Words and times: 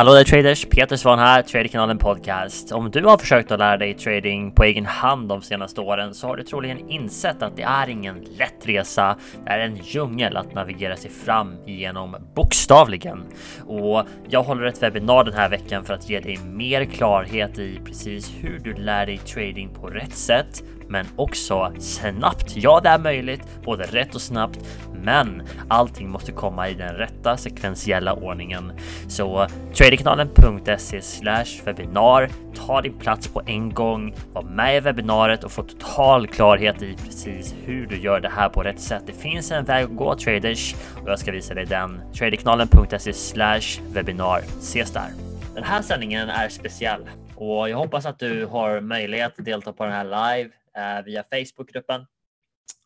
Hallå 0.00 0.14
där 0.14 0.24
traders! 0.24 0.64
Peter 0.64 0.96
Svan 0.96 1.18
här, 1.18 1.42
Traderkanalen 1.42 1.98
Podcast. 1.98 2.72
Om 2.72 2.90
du 2.90 3.04
har 3.04 3.18
försökt 3.18 3.52
att 3.52 3.58
lära 3.58 3.76
dig 3.76 3.94
trading 3.94 4.52
på 4.52 4.64
egen 4.64 4.86
hand 4.86 5.28
de 5.28 5.42
senaste 5.42 5.80
åren 5.80 6.14
så 6.14 6.26
har 6.26 6.36
du 6.36 6.42
troligen 6.42 6.90
insett 6.90 7.42
att 7.42 7.56
det 7.56 7.62
är 7.62 7.88
ingen 7.88 8.20
lätt 8.38 8.66
resa. 8.66 9.16
Det 9.44 9.50
är 9.50 9.58
en 9.58 9.76
djungel 9.76 10.36
att 10.36 10.54
navigera 10.54 10.96
sig 10.96 11.10
fram 11.10 11.54
igenom 11.66 12.16
bokstavligen. 12.34 13.22
Och 13.66 14.02
jag 14.28 14.42
håller 14.42 14.64
ett 14.64 14.82
webbinar 14.82 15.24
den 15.24 15.34
här 15.34 15.48
veckan 15.48 15.84
för 15.84 15.94
att 15.94 16.10
ge 16.10 16.20
dig 16.20 16.36
mer 16.36 16.84
klarhet 16.84 17.58
i 17.58 17.80
precis 17.84 18.32
hur 18.40 18.58
du 18.58 18.74
lär 18.74 19.06
dig 19.06 19.18
trading 19.18 19.68
på 19.74 19.86
rätt 19.86 20.16
sätt 20.16 20.62
men 20.90 21.06
också 21.16 21.72
snabbt. 21.78 22.56
Ja, 22.56 22.80
det 22.80 22.88
är 22.88 22.98
möjligt, 22.98 23.42
både 23.64 23.84
rätt 23.84 24.14
och 24.14 24.20
snabbt, 24.20 24.58
men 25.02 25.42
allting 25.68 26.10
måste 26.10 26.32
komma 26.32 26.68
i 26.68 26.74
den 26.74 26.94
rätta 26.94 27.36
sekventiella 27.36 28.12
ordningen. 28.12 28.72
Så 29.08 29.46
traderkanalen.se 29.74 31.00
webinar. 31.64 32.28
Ta 32.54 32.80
din 32.80 32.98
plats 32.98 33.28
på 33.28 33.42
en 33.46 33.74
gång, 33.74 34.14
var 34.32 34.42
med 34.42 34.76
i 34.76 34.80
webbinariet 34.80 35.44
och 35.44 35.52
få 35.52 35.62
total 35.62 36.26
klarhet 36.26 36.82
i 36.82 36.96
precis 37.06 37.54
hur 37.64 37.86
du 37.86 37.96
gör 37.96 38.20
det 38.20 38.28
här 38.28 38.48
på 38.48 38.62
rätt 38.62 38.80
sätt. 38.80 39.02
Det 39.06 39.12
finns 39.12 39.50
en 39.50 39.64
väg 39.64 39.84
att 39.84 39.96
gå 39.96 40.16
traders 40.16 40.74
och 41.02 41.10
jag 41.10 41.18
ska 41.18 41.32
visa 41.32 41.54
dig 41.54 41.66
den. 41.66 42.00
traderkanalen.se 42.18 43.12
webinar. 43.92 44.40
Ses 44.58 44.92
där! 44.92 45.08
Den 45.54 45.64
här 45.64 45.82
sändningen 45.82 46.28
är 46.28 46.48
speciell 46.48 47.02
och 47.34 47.70
jag 47.70 47.76
hoppas 47.76 48.06
att 48.06 48.18
du 48.18 48.46
har 48.46 48.80
möjlighet 48.80 49.38
att 49.38 49.44
delta 49.44 49.72
på 49.72 49.84
den 49.84 49.92
här 49.92 50.04
live 50.04 50.50
Eh, 50.78 51.04
via 51.04 51.24
Facebookgruppen. 51.24 52.06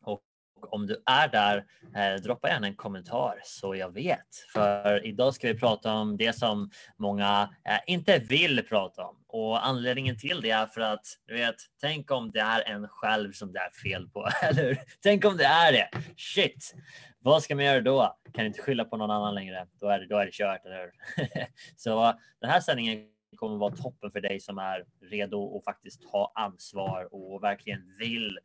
Och 0.04 0.22
om 0.70 0.86
du 0.86 1.02
är 1.06 1.28
där, 1.28 1.64
eh, 1.96 2.22
droppa 2.22 2.48
gärna 2.48 2.66
en 2.66 2.76
kommentar 2.76 3.40
så 3.44 3.74
jag 3.74 3.94
vet. 3.94 4.36
För 4.52 5.06
idag 5.06 5.34
ska 5.34 5.48
vi 5.48 5.58
prata 5.58 5.92
om 5.92 6.16
det 6.16 6.32
som 6.32 6.70
många 6.98 7.54
eh, 7.68 7.78
inte 7.86 8.18
vill 8.18 8.66
prata 8.68 9.04
om. 9.04 9.16
Och 9.26 9.66
anledningen 9.66 10.18
till 10.18 10.40
det 10.40 10.50
är 10.50 10.66
för 10.66 10.80
att, 10.80 11.06
du 11.26 11.34
vet, 11.34 11.56
tänk 11.80 12.10
om 12.10 12.30
det 12.30 12.40
är 12.40 12.68
en 12.68 12.88
själv 12.88 13.32
som 13.32 13.52
det 13.52 13.58
är 13.58 13.70
fel 13.82 14.08
på, 14.08 14.28
eller 14.42 14.78
Tänk 15.02 15.24
om 15.24 15.36
det 15.36 15.44
är 15.44 15.72
det. 15.72 15.88
Shit! 16.16 16.74
Vad 17.18 17.42
ska 17.42 17.54
man 17.54 17.64
göra 17.64 17.80
då? 17.80 18.16
Kan 18.32 18.46
inte 18.46 18.62
skylla 18.62 18.84
på 18.84 18.96
någon 18.96 19.10
annan 19.10 19.34
längre. 19.34 19.66
Då 19.80 19.88
är 19.88 20.00
det, 20.00 20.06
då 20.06 20.18
är 20.18 20.26
det 20.26 20.32
kört, 20.32 20.64
eller 20.64 20.80
hur? 20.80 20.92
så 21.76 22.14
den 22.40 22.50
här 22.50 22.60
sändningen 22.60 23.13
kommer 23.34 23.58
vara 23.58 23.76
toppen 23.76 24.10
för 24.10 24.20
dig 24.20 24.40
som 24.40 24.58
är 24.58 24.84
redo 25.10 25.40
och 25.40 25.64
faktiskt 25.64 26.02
ta 26.10 26.32
ansvar 26.34 27.08
och 27.14 27.42
verkligen 27.42 27.96
vill 27.98 28.38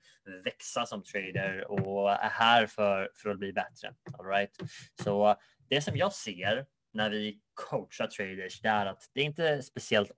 växa 0.43 0.85
som 0.85 1.03
trader 1.03 1.71
och 1.71 2.11
är 2.11 2.29
här 2.29 2.67
för, 2.67 3.09
för 3.15 3.29
att 3.29 3.39
bli 3.39 3.53
bättre. 3.53 3.93
All 4.19 4.25
right? 4.25 4.57
Så 5.03 5.35
det 5.69 5.81
som 5.81 5.97
jag 5.97 6.13
ser 6.13 6.65
när 6.93 7.09
vi 7.09 7.39
coachar 7.53 8.07
traders, 8.07 8.61
det 8.61 8.69
är 8.69 8.85
att 8.85 9.09
det 9.13 9.21
är 9.21 9.25
inte 9.25 9.61
speciellt 9.61 10.11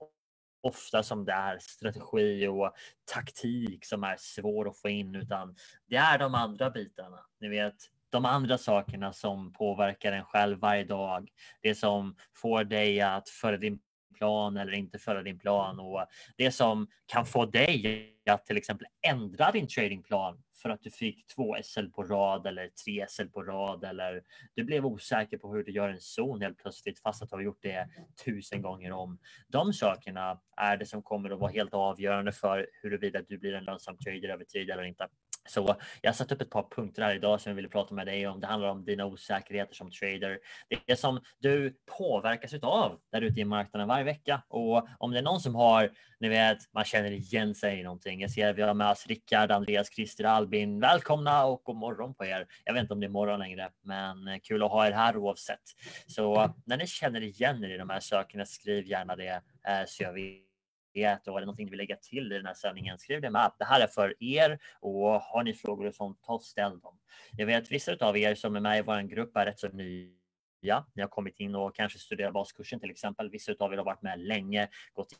ofta 0.62 1.02
som 1.02 1.24
det 1.24 1.32
är 1.32 1.58
strategi 1.58 2.46
och 2.46 2.74
taktik 3.12 3.84
som 3.84 4.04
är 4.04 4.16
svår 4.18 4.68
att 4.68 4.78
få 4.78 4.88
in, 4.88 5.14
utan 5.14 5.56
det 5.86 5.96
är 5.96 6.18
de 6.18 6.34
andra 6.34 6.70
bitarna. 6.70 7.26
Ni 7.40 7.48
vet, 7.48 7.74
de 8.10 8.24
andra 8.24 8.58
sakerna 8.58 9.12
som 9.12 9.52
påverkar 9.52 10.12
en 10.12 10.24
själv 10.24 10.58
varje 10.58 10.84
dag. 10.84 11.30
Det 11.62 11.74
som 11.74 12.16
får 12.36 12.64
dig 12.64 13.00
att 13.00 13.28
föra 13.28 13.56
din 13.56 13.80
plan 14.22 14.56
eller 14.56 14.72
inte 14.72 14.98
följa 14.98 15.22
din 15.22 15.38
plan 15.38 15.80
och 15.80 16.06
det 16.36 16.50
som 16.50 16.86
kan 17.06 17.26
få 17.26 17.46
dig 17.46 18.08
att 18.30 18.46
till 18.46 18.56
exempel 18.56 18.86
ändra 19.08 19.50
din 19.50 19.68
tradingplan 19.68 20.42
för 20.62 20.70
att 20.70 20.82
du 20.82 20.90
fick 20.90 21.26
två 21.26 21.56
SL 21.62 21.86
på 21.86 22.02
rad 22.02 22.46
eller 22.46 22.68
tre 22.84 23.06
SL 23.08 23.26
på 23.26 23.42
rad 23.42 23.84
eller 23.84 24.22
du 24.54 24.64
blev 24.64 24.86
osäker 24.86 25.38
på 25.38 25.54
hur 25.54 25.64
du 25.64 25.72
gör 25.72 25.88
en 25.88 26.00
zon 26.00 26.42
helt 26.42 26.58
plötsligt 26.58 27.00
fast 27.00 27.22
att 27.22 27.30
du 27.30 27.36
har 27.36 27.42
gjort 27.42 27.62
det 27.62 27.88
tusen 28.24 28.62
gånger 28.62 28.92
om. 28.92 29.18
De 29.48 29.72
sakerna 29.72 30.40
är 30.56 30.76
det 30.76 30.86
som 30.86 31.02
kommer 31.02 31.30
att 31.30 31.38
vara 31.38 31.52
helt 31.52 31.74
avgörande 31.74 32.32
för 32.32 32.66
huruvida 32.82 33.22
du 33.28 33.38
blir 33.38 33.54
en 33.54 33.64
lönsam 33.64 33.98
trader 33.98 34.28
över 34.28 34.44
tid 34.44 34.70
eller 34.70 34.82
inte. 34.82 35.08
Så 35.48 35.76
jag 36.00 36.10
har 36.10 36.14
satt 36.14 36.32
upp 36.32 36.42
ett 36.42 36.50
par 36.50 36.66
punkter 36.70 37.02
här 37.02 37.14
idag 37.14 37.40
som 37.40 37.50
jag 37.50 37.56
ville 37.56 37.68
prata 37.68 37.94
med 37.94 38.06
dig 38.06 38.26
om. 38.26 38.40
Det 38.40 38.46
handlar 38.46 38.68
om 38.68 38.84
dina 38.84 39.06
osäkerheter 39.06 39.74
som 39.74 39.90
trader. 39.90 40.38
Det 40.68 40.92
är 40.92 40.96
som 40.96 41.20
du 41.38 41.76
påverkas 41.98 42.54
av 42.62 43.00
där 43.12 43.22
ute 43.22 43.40
i 43.40 43.44
marknaden 43.44 43.88
varje 43.88 44.04
vecka. 44.04 44.42
Och 44.48 44.88
om 44.98 45.10
det 45.10 45.18
är 45.18 45.22
någon 45.22 45.40
som 45.40 45.54
har, 45.54 45.90
ni 46.20 46.28
vet, 46.28 46.58
man 46.74 46.84
känner 46.84 47.10
igen 47.10 47.54
sig 47.54 47.80
i 47.80 47.82
någonting. 47.82 48.20
Jag 48.20 48.30
ser 48.30 48.52
vi 48.52 48.62
har 48.62 48.74
med 48.74 48.90
oss 48.90 49.06
Rickard, 49.06 49.50
Andreas, 49.50 49.94
Christer, 49.94 50.24
Albin. 50.24 50.80
Välkomna 50.80 51.44
och 51.44 51.62
god 51.64 51.76
morgon 51.76 52.14
på 52.14 52.24
er. 52.24 52.46
Jag 52.64 52.74
vet 52.74 52.80
inte 52.80 52.94
om 52.94 53.00
det 53.00 53.06
är 53.06 53.08
morgon 53.08 53.38
längre, 53.38 53.70
men 53.82 54.40
kul 54.40 54.62
att 54.62 54.70
ha 54.70 54.86
er 54.86 54.92
här 54.92 55.16
oavsett. 55.16 55.62
Så 56.06 56.54
när 56.66 56.76
ni 56.76 56.86
känner 56.86 57.20
igen 57.20 57.64
er 57.64 57.74
i 57.74 57.78
de 57.78 57.90
här 57.90 58.00
sakerna, 58.00 58.46
skriv 58.46 58.86
gärna 58.86 59.16
det 59.16 59.42
eh, 59.68 59.84
så 59.86 60.02
jag 60.02 60.12
vet 60.12 60.51
vet 60.94 61.28
och 61.28 61.36
är 61.36 61.40
det 61.40 61.46
någonting 61.46 61.66
ni 61.66 61.70
vill 61.70 61.78
lägga 61.78 61.96
till 61.96 62.32
i 62.32 62.36
den 62.36 62.46
här 62.46 62.54
sändningen, 62.54 62.98
skriv 62.98 63.20
det 63.20 63.30
med. 63.30 63.52
Det 63.58 63.64
här 63.64 63.80
är 63.80 63.86
för 63.86 64.14
er 64.22 64.58
och 64.80 65.20
har 65.20 65.42
ni 65.42 65.54
frågor 65.54 65.86
och 65.86 65.94
sånt, 65.94 66.22
ta 66.22 66.34
och 66.34 66.42
ställ 66.42 66.80
dem. 66.80 66.98
Jag 67.36 67.46
vet 67.46 67.62
att 67.62 67.70
vissa 67.70 67.96
av 68.00 68.16
er 68.16 68.34
som 68.34 68.56
är 68.56 68.60
med 68.60 68.78
i 68.78 68.82
vår 68.82 69.00
grupp 69.02 69.36
är 69.36 69.46
rätt 69.46 69.58
så 69.58 69.68
nya. 69.68 70.84
Ni 70.94 71.02
har 71.02 71.08
kommit 71.08 71.40
in 71.40 71.54
och 71.54 71.76
kanske 71.76 71.98
studerat 71.98 72.32
baskursen 72.32 72.80
till 72.80 72.90
exempel. 72.90 73.30
Vissa 73.30 73.54
av 73.58 73.72
er 73.72 73.76
har 73.76 73.84
varit 73.84 74.02
med 74.02 74.20
länge, 74.20 74.68
gått 74.92 75.12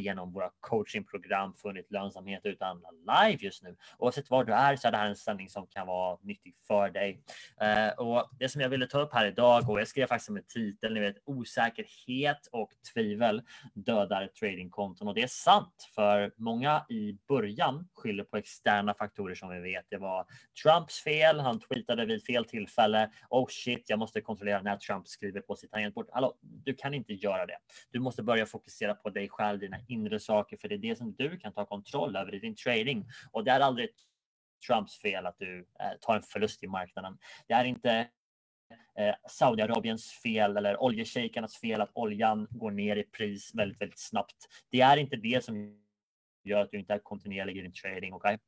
genom 0.00 0.32
våra 0.32 0.50
coachingprogram 0.60 1.54
funnit 1.54 1.90
lönsamhet 1.90 2.40
utan 2.44 2.82
live 3.06 3.38
just 3.40 3.62
nu. 3.62 3.76
Oavsett 3.98 4.30
var 4.30 4.44
du 4.44 4.52
är 4.52 4.76
så 4.76 4.88
är 4.88 4.92
det 4.92 4.98
här 4.98 5.06
en 5.06 5.16
sändning 5.16 5.48
som 5.48 5.66
kan 5.66 5.86
vara 5.86 6.18
nyttig 6.22 6.54
för 6.66 6.90
dig. 6.90 7.22
Eh, 7.60 7.88
och 7.88 8.30
det 8.38 8.48
som 8.48 8.60
jag 8.60 8.68
ville 8.68 8.86
ta 8.86 9.00
upp 9.00 9.14
här 9.14 9.26
idag 9.26 9.70
och 9.70 9.80
jag 9.80 9.88
skrev 9.88 10.06
faktiskt 10.06 10.30
med 10.30 10.48
titel, 10.48 10.94
ni 10.94 11.00
vet 11.00 11.16
osäkerhet 11.24 12.48
och 12.52 12.70
tvivel 12.94 13.42
dödar 13.74 14.26
tradingkonton 14.26 15.08
och 15.08 15.14
det 15.14 15.22
är 15.22 15.26
sant 15.26 15.88
för 15.94 16.32
många 16.36 16.84
i 16.88 17.18
början 17.28 17.88
skyller 17.94 18.24
på 18.24 18.36
externa 18.36 18.94
faktorer 18.94 19.34
som 19.34 19.50
vi 19.50 19.60
vet. 19.60 19.86
Det 19.90 19.98
var 19.98 20.26
Trumps 20.62 21.02
fel. 21.02 21.40
Han 21.40 21.60
tweetade 21.60 22.06
vid 22.06 22.24
fel 22.24 22.44
tillfälle. 22.44 23.10
Oh 23.30 23.46
shit, 23.48 23.84
jag 23.86 23.98
måste 23.98 24.20
kontrollera 24.20 24.62
när 24.62 24.76
Trump 24.76 25.08
skriver 25.08 25.40
på 25.40 25.56
sitt 25.56 25.70
tangentbord. 25.70 26.08
Hallå, 26.12 26.38
du 26.42 26.74
kan 26.74 26.94
inte 26.94 27.12
göra 27.12 27.46
det. 27.46 27.56
Du 27.90 28.00
måste 28.00 28.22
börja 28.22 28.46
fokusera 28.46 28.94
på 28.94 29.10
dig 29.10 29.28
själv, 29.28 29.58
dina 29.58 29.76
inre 29.90 30.20
saker, 30.20 30.56
för 30.56 30.68
det 30.68 30.74
är 30.74 30.78
det 30.78 30.96
som 30.96 31.14
du 31.14 31.38
kan 31.38 31.52
ta 31.52 31.66
kontroll 31.66 32.16
över 32.16 32.34
i 32.34 32.38
din 32.38 32.54
trading. 32.54 33.08
Och 33.30 33.44
det 33.44 33.50
är 33.50 33.60
aldrig 33.60 33.90
Trumps 34.66 35.00
fel 35.00 35.26
att 35.26 35.38
du 35.38 35.58
eh, 35.80 35.92
tar 36.00 36.16
en 36.16 36.22
förlust 36.22 36.62
i 36.62 36.66
marknaden. 36.66 37.18
Det 37.48 37.54
är 37.54 37.64
inte 37.64 38.08
eh, 38.98 39.14
Saudiarabiens 39.28 40.12
fel 40.22 40.56
eller 40.56 40.82
oljeshejkarnas 40.82 41.60
fel 41.60 41.80
att 41.80 41.90
oljan 41.94 42.46
går 42.50 42.70
ner 42.70 42.96
i 42.96 43.02
pris 43.02 43.54
väldigt, 43.54 43.80
väldigt 43.80 43.98
snabbt. 43.98 44.36
Det 44.70 44.80
är 44.80 44.96
inte 44.96 45.16
det 45.16 45.44
som 45.44 45.80
gör 46.44 46.60
att 46.60 46.70
du 46.70 46.78
inte 46.78 46.94
är 46.94 46.98
kontinuerlig 46.98 47.56
i 47.56 47.60
din 47.62 47.72
trading. 47.72 48.12
Okay? 48.12 48.38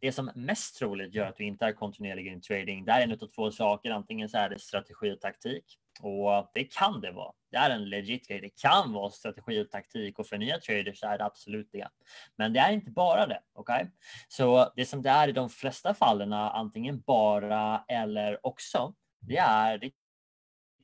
Det 0.00 0.12
som 0.12 0.30
mest 0.34 0.78
troligt 0.78 1.14
gör 1.14 1.26
att 1.26 1.36
du 1.36 1.44
inte 1.44 1.66
är 1.66 1.72
kontinuerlig 1.72 2.26
i 2.26 2.30
din 2.30 2.40
trading, 2.40 2.84
det 2.84 2.92
är 2.92 3.00
en 3.00 3.12
av 3.12 3.16
två 3.16 3.50
saker. 3.50 3.90
Antingen 3.90 4.28
så 4.28 4.38
är 4.38 4.48
det 4.48 4.58
strategi 4.58 5.12
och 5.12 5.20
taktik 5.20 5.78
och 6.02 6.50
det 6.54 6.64
kan 6.64 7.00
det 7.00 7.12
vara. 7.12 7.32
Det 7.50 7.56
är 7.56 7.70
en 7.70 7.88
legit 7.88 8.28
grej. 8.28 8.40
Det 8.40 8.62
kan 8.62 8.92
vara 8.92 9.10
strategi 9.10 9.62
och 9.62 9.70
taktik 9.70 10.18
och 10.18 10.26
för 10.26 10.38
nya 10.38 10.58
traders 10.58 11.02
är 11.02 11.18
det 11.18 11.24
absolut 11.24 11.68
det. 11.72 11.88
Men 12.36 12.52
det 12.52 12.60
är 12.60 12.72
inte 12.72 12.90
bara 12.90 13.26
det. 13.26 13.40
Okay? 13.54 13.86
Så 14.28 14.72
det 14.76 14.86
som 14.86 15.02
det 15.02 15.10
är 15.10 15.28
i 15.28 15.32
de 15.32 15.48
flesta 15.48 15.94
fallen, 15.94 16.32
antingen 16.32 17.00
bara 17.00 17.84
eller 17.88 18.46
också, 18.46 18.94
det 19.20 19.36
är 19.36 19.78
ditt 19.78 19.94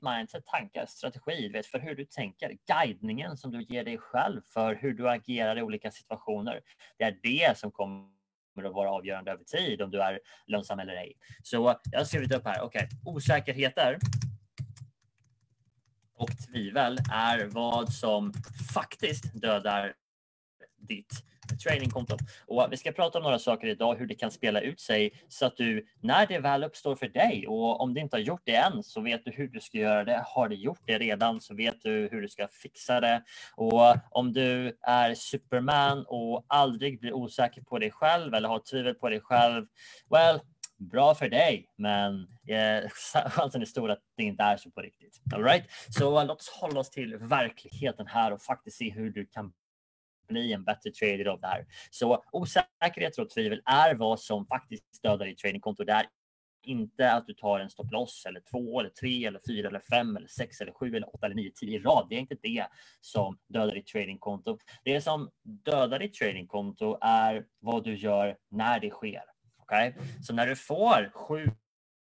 mindset, 0.00 0.46
tankar, 0.46 0.86
strategi, 0.86 1.48
vet, 1.48 1.66
för 1.66 1.78
hur 1.78 1.94
du 1.94 2.04
tänker, 2.04 2.56
guidningen 2.66 3.36
som 3.36 3.50
du 3.50 3.62
ger 3.62 3.84
dig 3.84 3.98
själv 3.98 4.40
för 4.44 4.74
hur 4.74 4.94
du 4.94 5.10
agerar 5.10 5.58
i 5.58 5.62
olika 5.62 5.90
situationer. 5.90 6.60
Det 6.98 7.04
är 7.04 7.18
det 7.22 7.58
som 7.58 7.70
kommer 7.70 8.06
att 8.64 8.72
vara 8.72 8.90
avgörande 8.90 9.30
över 9.30 9.44
tid 9.44 9.82
om 9.82 9.90
du 9.90 10.02
är 10.02 10.20
lönsam 10.46 10.78
eller 10.78 10.96
ej. 10.96 11.12
Så 11.42 11.76
jag 11.92 11.98
har 11.98 12.04
skrivit 12.04 12.34
upp 12.34 12.44
här, 12.44 12.60
okej, 12.62 12.88
okay. 12.88 13.14
osäkerheter 13.14 13.98
och 16.16 16.30
tvivel 16.46 16.98
är 17.12 17.46
vad 17.46 17.92
som 17.92 18.32
faktiskt 18.74 19.40
dödar 19.42 19.92
ditt 20.88 21.26
trainingkonto. 21.64 22.16
Och 22.46 22.68
vi 22.70 22.76
ska 22.76 22.92
prata 22.92 23.18
om 23.18 23.24
några 23.24 23.38
saker 23.38 23.66
idag, 23.66 23.94
hur 23.94 24.06
det 24.06 24.14
kan 24.14 24.30
spela 24.30 24.60
ut 24.60 24.80
sig 24.80 25.12
så 25.28 25.46
att 25.46 25.56
du 25.56 25.86
när 26.00 26.26
det 26.26 26.38
väl 26.38 26.64
uppstår 26.64 26.96
för 26.96 27.08
dig 27.08 27.46
och 27.48 27.80
om 27.80 27.94
det 27.94 28.00
inte 28.00 28.16
har 28.16 28.20
gjort 28.20 28.42
det 28.44 28.56
än 28.56 28.82
så 28.82 29.00
vet 29.00 29.24
du 29.24 29.30
hur 29.30 29.48
du 29.48 29.60
ska 29.60 29.78
göra 29.78 30.04
det. 30.04 30.22
Har 30.26 30.48
du 30.48 30.56
gjort 30.56 30.80
det 30.86 30.98
redan 30.98 31.40
så 31.40 31.54
vet 31.54 31.82
du 31.82 32.08
hur 32.12 32.22
du 32.22 32.28
ska 32.28 32.48
fixa 32.48 33.00
det. 33.00 33.22
Och 33.56 33.96
om 34.10 34.32
du 34.32 34.78
är 34.82 35.14
superman 35.14 36.04
och 36.08 36.44
aldrig 36.48 37.00
blir 37.00 37.12
osäker 37.12 37.62
på 37.62 37.78
dig 37.78 37.90
själv 37.90 38.34
eller 38.34 38.48
har 38.48 38.58
tvivel 38.58 38.94
på 38.94 39.08
dig 39.08 39.20
själv, 39.20 39.66
well, 40.10 40.40
bra 40.78 41.14
för 41.14 41.28
dig, 41.28 41.70
men 41.76 42.28
eh, 42.48 42.90
chansen 43.28 43.62
är 43.62 43.66
stor 43.66 43.90
att 43.90 44.02
det 44.16 44.22
inte 44.22 44.42
är 44.42 44.56
så 44.56 44.70
på 44.70 44.80
riktigt. 44.80 45.20
All 45.34 45.44
right? 45.44 45.64
Så 45.88 46.20
uh, 46.20 46.26
låt 46.26 46.40
oss 46.40 46.48
hålla 46.48 46.80
oss 46.80 46.90
till 46.90 47.16
verkligheten 47.16 48.06
här 48.06 48.32
och 48.32 48.42
faktiskt 48.42 48.76
se 48.76 48.90
hur 48.90 49.10
du 49.10 49.26
kan 49.26 49.52
bli 50.28 50.52
en 50.52 50.64
bättre 50.64 50.90
trader 50.90 51.24
av 51.24 51.40
det 51.40 51.46
här. 51.46 51.66
Så 51.90 52.24
osäkerhet 52.32 53.18
och 53.18 53.30
tvivel 53.30 53.62
är 53.64 53.94
vad 53.94 54.20
som 54.20 54.46
faktiskt 54.46 55.02
dödar 55.02 55.26
ditt 55.26 55.38
tradingkonto. 55.38 55.84
Det 55.84 55.92
är 55.92 56.06
inte 56.66 57.12
att 57.12 57.26
du 57.26 57.34
tar 57.34 57.60
en 57.60 57.70
stop 57.70 57.88
loss 57.90 58.26
eller 58.26 58.40
två 58.50 58.80
eller 58.80 58.90
tre 58.90 59.26
eller 59.26 59.40
fyra 59.48 59.68
eller 59.68 59.80
fem 59.80 60.16
eller 60.16 60.28
sex 60.28 60.60
eller 60.60 60.72
sju 60.72 60.96
eller 60.96 61.14
åtta 61.14 61.26
eller 61.26 61.36
nio, 61.36 61.50
tio 61.54 61.78
i 61.78 61.82
rad. 61.82 62.06
Det 62.10 62.14
är 62.14 62.20
inte 62.20 62.36
det 62.42 62.66
som 63.00 63.38
dödar 63.48 63.74
ditt 63.74 63.86
tradingkonto. 63.86 64.58
Det 64.84 65.00
som 65.00 65.30
dödar 65.42 65.98
ditt 65.98 66.14
tradingkonto 66.14 66.98
är 67.00 67.46
vad 67.60 67.84
du 67.84 67.96
gör 67.96 68.36
när 68.50 68.80
det 68.80 68.90
sker. 68.90 69.35
Okay? 69.66 69.92
Så 70.22 70.32
när 70.32 70.46
du 70.46 70.56
får 70.56 71.10
sju 71.14 71.50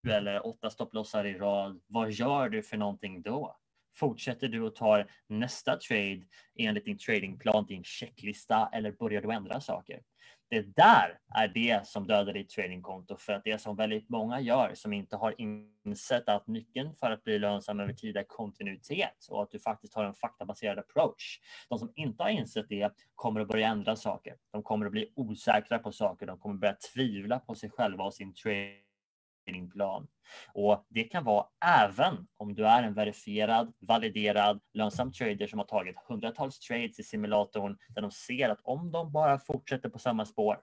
eller 0.08 0.46
åtta 0.46 0.70
stopplossar 0.70 1.24
i 1.24 1.38
rad, 1.38 1.80
vad 1.86 2.10
gör 2.10 2.48
du 2.48 2.62
för 2.62 2.76
någonting 2.76 3.22
då? 3.22 3.56
Fortsätter 3.98 4.48
du 4.48 4.62
och 4.62 4.74
tar 4.74 5.10
nästa 5.26 5.76
trade 5.76 6.22
enligt 6.58 6.84
din 6.84 6.98
tradingplan, 6.98 7.66
din 7.66 7.84
checklista 7.84 8.70
eller 8.72 8.92
börjar 8.92 9.22
du 9.22 9.32
ändra 9.32 9.60
saker? 9.60 10.02
Det 10.50 10.76
där 10.76 11.18
är 11.34 11.48
det 11.48 11.86
som 11.86 12.06
dödar 12.06 12.32
ditt 12.32 12.50
tradingkonto 12.50 13.16
för 13.16 13.32
att 13.32 13.44
det 13.44 13.58
som 13.58 13.76
väldigt 13.76 14.08
många 14.08 14.40
gör 14.40 14.74
som 14.74 14.92
inte 14.92 15.16
har 15.16 15.34
insett 15.38 16.28
att 16.28 16.46
nyckeln 16.46 16.94
för 16.94 17.10
att 17.10 17.24
bli 17.24 17.38
lönsam 17.38 17.80
över 17.80 17.92
tid 17.92 18.16
är 18.16 18.22
kontinuitet 18.22 19.26
och 19.30 19.42
att 19.42 19.50
du 19.50 19.58
faktiskt 19.58 19.94
har 19.94 20.04
en 20.04 20.14
faktabaserad 20.14 20.78
approach. 20.78 21.40
De 21.68 21.78
som 21.78 21.92
inte 21.94 22.22
har 22.22 22.30
insett 22.30 22.68
det 22.68 22.92
kommer 23.14 23.40
att 23.40 23.48
börja 23.48 23.68
ändra 23.68 23.96
saker. 23.96 24.36
De 24.52 24.62
kommer 24.62 24.86
att 24.86 24.92
bli 24.92 25.12
osäkra 25.16 25.78
på 25.78 25.92
saker. 25.92 26.26
De 26.26 26.38
kommer 26.38 26.54
att 26.54 26.60
börja 26.60 26.76
tvivla 26.94 27.38
på 27.38 27.54
sig 27.54 27.70
själva 27.70 28.04
och 28.04 28.14
sin 28.14 28.34
trading 28.34 28.87
plan. 29.70 30.06
Och 30.52 30.86
det 30.88 31.04
kan 31.04 31.24
vara 31.24 31.46
även 31.64 32.26
om 32.36 32.54
du 32.54 32.66
är 32.66 32.82
en 32.82 32.94
verifierad, 32.94 33.72
validerad, 33.80 34.60
lönsam 34.74 35.12
trader 35.12 35.46
som 35.46 35.58
har 35.58 35.66
tagit 35.66 35.96
hundratals 36.08 36.58
trades 36.58 36.98
i 36.98 37.02
simulatorn 37.02 37.76
där 37.88 38.02
de 38.02 38.10
ser 38.10 38.48
att 38.48 38.60
om 38.62 38.92
de 38.92 39.12
bara 39.12 39.38
fortsätter 39.38 39.88
på 39.88 39.98
samma 39.98 40.24
spår 40.24 40.58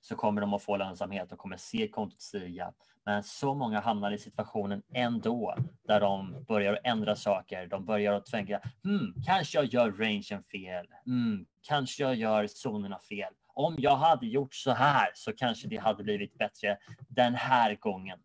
så 0.00 0.16
kommer 0.16 0.40
de 0.40 0.54
att 0.54 0.62
få 0.62 0.76
lönsamhet 0.76 1.32
och 1.32 1.38
kommer 1.38 1.56
se 1.56 1.88
kontot 1.88 2.20
stiga. 2.20 2.72
Men 3.04 3.22
så 3.22 3.54
många 3.54 3.80
hamnar 3.80 4.12
i 4.12 4.18
situationen 4.18 4.82
ändå 4.94 5.56
där 5.84 6.00
de 6.00 6.44
börjar 6.48 6.80
ändra 6.84 7.16
saker. 7.16 7.66
De 7.66 7.84
börjar 7.84 8.12
att 8.12 8.26
tänka, 8.26 8.60
hmm, 8.84 9.14
kanske 9.26 9.58
jag 9.58 9.64
gör 9.64 9.92
rangen 9.92 10.42
fel. 10.42 10.86
Hmm, 11.04 11.46
kanske 11.62 12.02
jag 12.02 12.14
gör 12.14 12.46
zonerna 12.46 12.98
fel 12.98 13.34
om 13.54 13.76
jag 13.78 13.96
hade 13.96 14.26
gjort 14.26 14.54
så 14.54 14.72
här 14.72 15.10
så 15.14 15.32
kanske 15.32 15.68
det 15.68 15.76
hade 15.76 16.02
blivit 16.02 16.38
bättre 16.38 16.78
den 17.08 17.34
här 17.34 17.74
gången. 17.74 18.18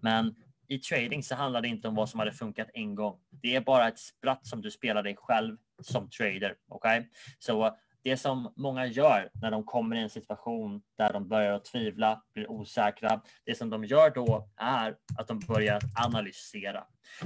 Men 0.00 0.34
i 0.68 0.78
trading 0.78 1.22
så 1.22 1.34
handlar 1.34 1.62
det 1.62 1.68
inte 1.68 1.88
om 1.88 1.94
vad 1.94 2.08
som 2.08 2.20
hade 2.20 2.32
funkat 2.32 2.68
en 2.74 2.94
gång. 2.94 3.18
Det 3.30 3.56
är 3.56 3.60
bara 3.60 3.88
ett 3.88 3.98
spratt 3.98 4.46
som 4.46 4.62
du 4.62 4.70
spelar 4.70 5.02
dig 5.02 5.16
själv 5.18 5.56
som 5.82 6.10
trader. 6.10 6.54
Okej, 6.68 6.98
okay? 6.98 7.10
så 7.38 7.76
det 8.04 8.16
som 8.16 8.52
många 8.56 8.86
gör 8.86 9.30
när 9.34 9.50
de 9.50 9.64
kommer 9.64 9.96
i 9.96 10.02
en 10.02 10.10
situation 10.10 10.82
där 10.98 11.12
de 11.12 11.28
börjar 11.28 11.52
att 11.52 11.64
tvivla, 11.64 12.22
blir 12.34 12.50
osäkra. 12.50 13.20
Det 13.44 13.54
som 13.54 13.70
de 13.70 13.84
gör 13.84 14.10
då 14.10 14.48
är 14.56 14.96
att 15.18 15.28
de 15.28 15.38
börjar 15.38 15.76
att 15.76 16.06
analysera. 16.06 16.84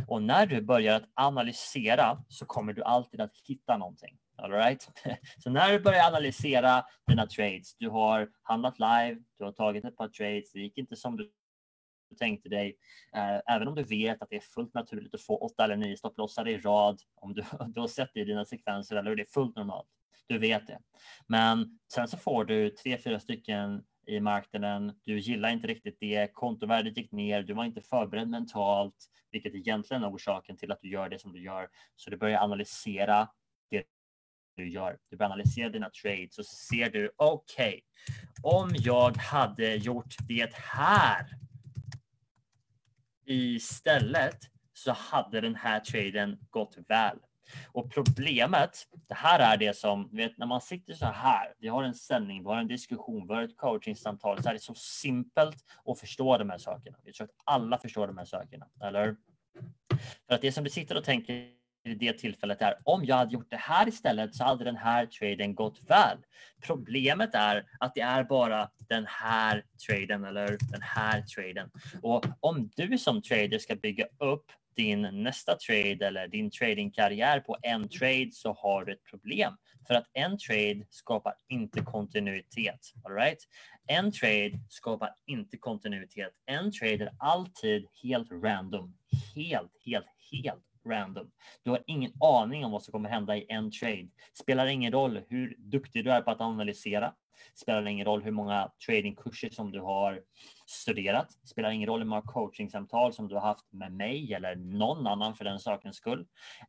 Och 0.09 0.23
när 0.23 0.47
du 0.47 0.63
börjar 0.63 0.97
att 0.97 1.09
analysera 1.15 2.25
så 2.29 2.47
kommer 2.47 2.73
du 2.73 2.83
alltid 2.83 3.21
att 3.21 3.33
hitta 3.49 3.77
någonting. 3.77 4.19
All 4.39 4.53
right? 4.53 4.89
Så 5.39 5.51
när 5.51 5.73
du 5.73 5.81
börjar 5.81 6.07
analysera 6.07 6.85
dina 7.07 7.27
trades, 7.27 7.77
du 7.77 7.89
har 7.89 8.31
handlat 8.43 8.79
live, 8.79 9.21
du 9.39 9.45
har 9.45 9.53
tagit 9.53 9.85
ett 9.85 9.97
par 9.97 10.09
trades, 10.09 10.53
det 10.53 10.61
gick 10.61 10.79
inte 10.79 10.97
som 10.97 11.17
du 11.17 11.31
tänkte 12.19 12.49
dig. 12.49 12.77
Eh, 13.15 13.55
även 13.55 13.69
om 13.69 13.75
du 13.75 13.83
vet 13.83 14.23
att 14.23 14.31
det 14.31 14.37
är 14.37 14.41
fullt 14.41 14.75
naturligt 14.75 15.15
att 15.15 15.23
få 15.23 15.37
åtta 15.37 15.65
eller 15.65 15.77
nio 15.77 15.97
stopplossar 15.97 16.49
i 16.49 16.59
rad, 16.59 17.01
om 17.15 17.35
du, 17.35 17.45
du 17.69 17.81
har 17.81 17.89
sett 17.89 18.11
det 18.15 18.21
i 18.21 18.25
dina 18.25 18.45
sekvenser, 18.45 18.97
eller 18.97 19.17
det 19.17 19.23
är 19.23 19.33
fullt 19.33 19.57
normalt. 19.57 19.89
Du 20.27 20.39
vet 20.39 20.67
det. 20.67 20.79
Men 21.27 21.79
sen 21.93 22.09
så 22.09 22.17
får 22.17 22.45
du 22.45 22.71
tre, 22.71 22.99
fyra 22.99 23.21
stycken 23.21 23.85
i 24.07 24.21
marknaden. 24.21 24.93
Du 25.05 25.19
gillar 25.19 25.49
inte 25.49 25.67
riktigt 25.67 25.97
det. 26.01 26.35
Kontovärdet 26.35 26.97
gick 26.97 27.13
ner. 27.13 27.43
Du 27.43 27.55
var 27.55 27.65
inte 27.65 27.81
förberedd 27.81 28.29
mentalt, 28.29 28.95
vilket 29.31 29.55
egentligen 29.55 30.03
är 30.03 30.11
orsaken 30.11 30.57
till 30.57 30.73
att 30.73 30.81
du 30.83 30.91
gör 30.91 31.09
det 31.09 31.19
som 31.19 31.33
du 31.33 31.43
gör. 31.43 31.69
Så 31.97 32.11
du 32.11 32.17
börjar 32.17 32.41
analysera 32.41 33.29
du 34.59 34.69
gör. 34.69 34.99
Du 35.11 35.17
börjar 35.17 35.31
analysera 35.31 35.69
dina 35.69 35.91
trades 36.03 36.39
och 36.39 36.47
så 36.47 36.57
ser 36.57 36.91
du, 36.91 37.11
okej, 37.17 37.69
okay, 37.69 37.81
om 38.43 38.71
jag 38.75 39.17
hade 39.17 39.75
gjort 39.75 40.15
det 40.29 40.55
här 40.55 41.27
istället 43.27 44.39
så 44.73 44.93
hade 44.93 45.41
den 45.41 45.55
här 45.55 45.81
traden 45.81 46.39
gått 46.51 46.77
väl. 46.89 47.19
Och 47.73 47.93
problemet, 47.93 48.87
det 49.09 49.15
här 49.15 49.55
är 49.55 49.57
det 49.57 49.77
som, 49.77 50.09
vet, 50.13 50.39
när 50.39 50.47
man 50.47 50.61
sitter 50.61 50.95
så 50.95 51.07
här, 51.07 51.55
vi 51.59 51.69
har 51.69 51.83
en 51.83 51.95
sändning, 51.95 52.43
vi 52.43 52.49
har 52.49 52.57
en 52.57 52.69
diskussion, 52.69 53.27
vi 53.29 53.35
har 53.35 53.43
ett 53.43 53.57
coachingsamtal, 53.57 54.43
så 54.43 54.49
är 54.49 54.53
det 54.53 54.61
så 54.61 54.75
simpelt 54.75 55.65
att 55.85 56.01
förstå 56.01 56.39
de 56.39 56.51
här 56.51 56.59
sakerna. 56.59 56.99
Jag 57.05 57.15
tror 57.15 57.25
att 57.25 57.35
alla 57.45 57.79
förstår 57.79 58.07
de 58.07 58.19
här 58.19 58.25
sakerna, 58.25 58.67
eller 58.83 59.17
För 60.27 60.35
att 60.35 60.41
det 60.41 60.53
som 60.53 60.65
du 60.65 60.71
sitter 60.71 60.97
och 60.97 61.05
tänker 61.05 61.58
vid 61.85 61.99
det 61.99 62.13
tillfället 62.13 62.63
är 62.63 62.75
om 62.85 63.05
jag 63.05 63.17
hade 63.17 63.33
gjort 63.33 63.51
det 63.51 63.57
här 63.57 63.89
istället 63.89 64.35
så 64.35 64.45
hade 64.45 64.65
den 64.65 64.77
här 64.77 65.07
traden 65.07 65.55
gått 65.55 65.81
väl. 65.89 66.19
Problemet 66.67 67.35
är 67.35 67.67
att 67.81 67.95
det 67.95 68.01
är 68.01 68.25
bara 68.25 68.71
den 68.89 69.07
här 69.09 69.65
traden 69.87 70.25
eller 70.25 70.49
den 70.73 70.83
här 70.83 71.23
traden. 71.23 71.71
Och 72.03 72.27
om 72.41 72.71
du 72.77 72.99
som 72.99 73.23
trader 73.23 73.59
ska 73.59 73.77
bygga 73.77 74.07
upp 74.19 74.53
din 74.77 75.23
nästa 75.23 75.55
trade 75.55 76.07
eller 76.07 76.29
din 76.29 76.51
tradingkarriär 76.51 77.41
på 77.41 77.57
en 77.63 77.89
trade 77.89 78.31
så 78.33 78.53
har 78.53 78.85
du 78.85 78.93
ett 78.93 79.05
problem. 79.05 79.57
För 79.87 79.95
att 79.95 80.07
en 80.13 80.39
trade 80.39 80.87
skapar 80.91 81.35
inte 81.49 81.81
kontinuitet. 81.81 82.93
All 83.05 83.15
right? 83.15 83.39
En 83.87 84.13
trade 84.13 84.61
skapar 84.69 85.15
inte 85.27 85.57
kontinuitet. 85.57 86.33
En 86.47 86.73
trade 86.73 87.05
är 87.05 87.13
alltid 87.19 87.87
helt 88.03 88.33
random. 88.33 88.95
Helt, 89.35 89.73
helt, 89.85 90.07
helt 90.33 90.68
random. 90.89 91.31
Du 91.63 91.71
har 91.71 91.83
ingen 91.87 92.13
aning 92.21 92.65
om 92.65 92.73
vad 92.73 92.83
som 92.83 92.93
kommer 92.93 93.09
hända 93.09 93.37
i 93.37 93.47
en 93.49 93.71
trade. 93.71 94.09
Spelar 94.33 94.67
ingen 94.67 94.93
roll 94.93 95.21
hur 95.29 95.57
duktig 95.59 96.05
du 96.05 96.13
är 96.13 96.21
på 96.21 96.31
att 96.31 96.41
analysera. 96.41 97.15
Spelar 97.55 97.87
ingen 97.87 98.07
roll 98.07 98.23
hur 98.23 98.31
många 98.31 98.71
tradingkurser 98.87 99.51
som 99.51 99.71
du 99.71 99.81
har 99.81 100.23
studerat. 100.67 101.33
Spelar 101.45 101.71
ingen 101.71 101.89
roll 101.89 102.01
hur 102.01 102.07
många 102.07 102.23
coachingsamtal 102.23 103.13
som 103.13 103.29
du 103.29 103.35
har 103.35 103.43
haft 103.43 103.73
med 103.73 103.93
mig 103.93 104.35
eller 104.35 104.57
någon 104.57 105.07
annan 105.07 105.35
för 105.35 105.45
den 105.45 105.59
sakens 105.59 105.97
skull. 105.97 106.27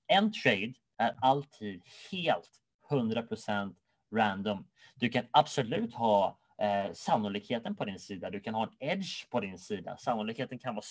En 0.08 0.34
trade 0.34 0.74
är 0.98 1.16
alltid 1.22 1.82
helt 2.12 2.50
100% 2.90 3.76
random. 4.16 4.68
Du 4.96 5.10
kan 5.10 5.26
absolut 5.32 5.94
ha 5.94 6.40
eh, 6.62 6.94
sannolikheten 6.94 7.76
på 7.76 7.86
din 7.86 8.00
sida. 8.00 8.30
Du 8.30 8.40
kan 8.40 8.54
ha 8.54 8.64
en 8.64 8.90
edge 8.90 9.30
på 9.30 9.40
din 9.40 9.58
sida. 9.58 9.98
Sannolikheten 9.98 10.60
kan 10.60 10.76
vara 10.76 10.86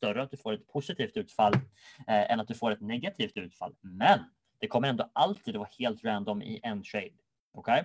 större 0.00 0.22
att 0.22 0.30
du 0.30 0.36
får 0.36 0.52
ett 0.52 0.66
positivt 0.68 1.16
utfall 1.16 1.54
eh, 2.08 2.30
än 2.30 2.40
att 2.40 2.48
du 2.48 2.54
får 2.54 2.70
ett 2.70 2.80
negativt 2.80 3.36
utfall. 3.36 3.74
Men 3.80 4.18
det 4.58 4.66
kommer 4.66 4.88
ändå 4.88 5.10
alltid 5.12 5.54
att 5.54 5.58
vara 5.58 5.70
helt 5.78 6.04
random 6.04 6.42
i 6.42 6.60
en 6.62 6.82
trade. 6.82 7.10
Okej? 7.52 7.80
Okay? 7.80 7.84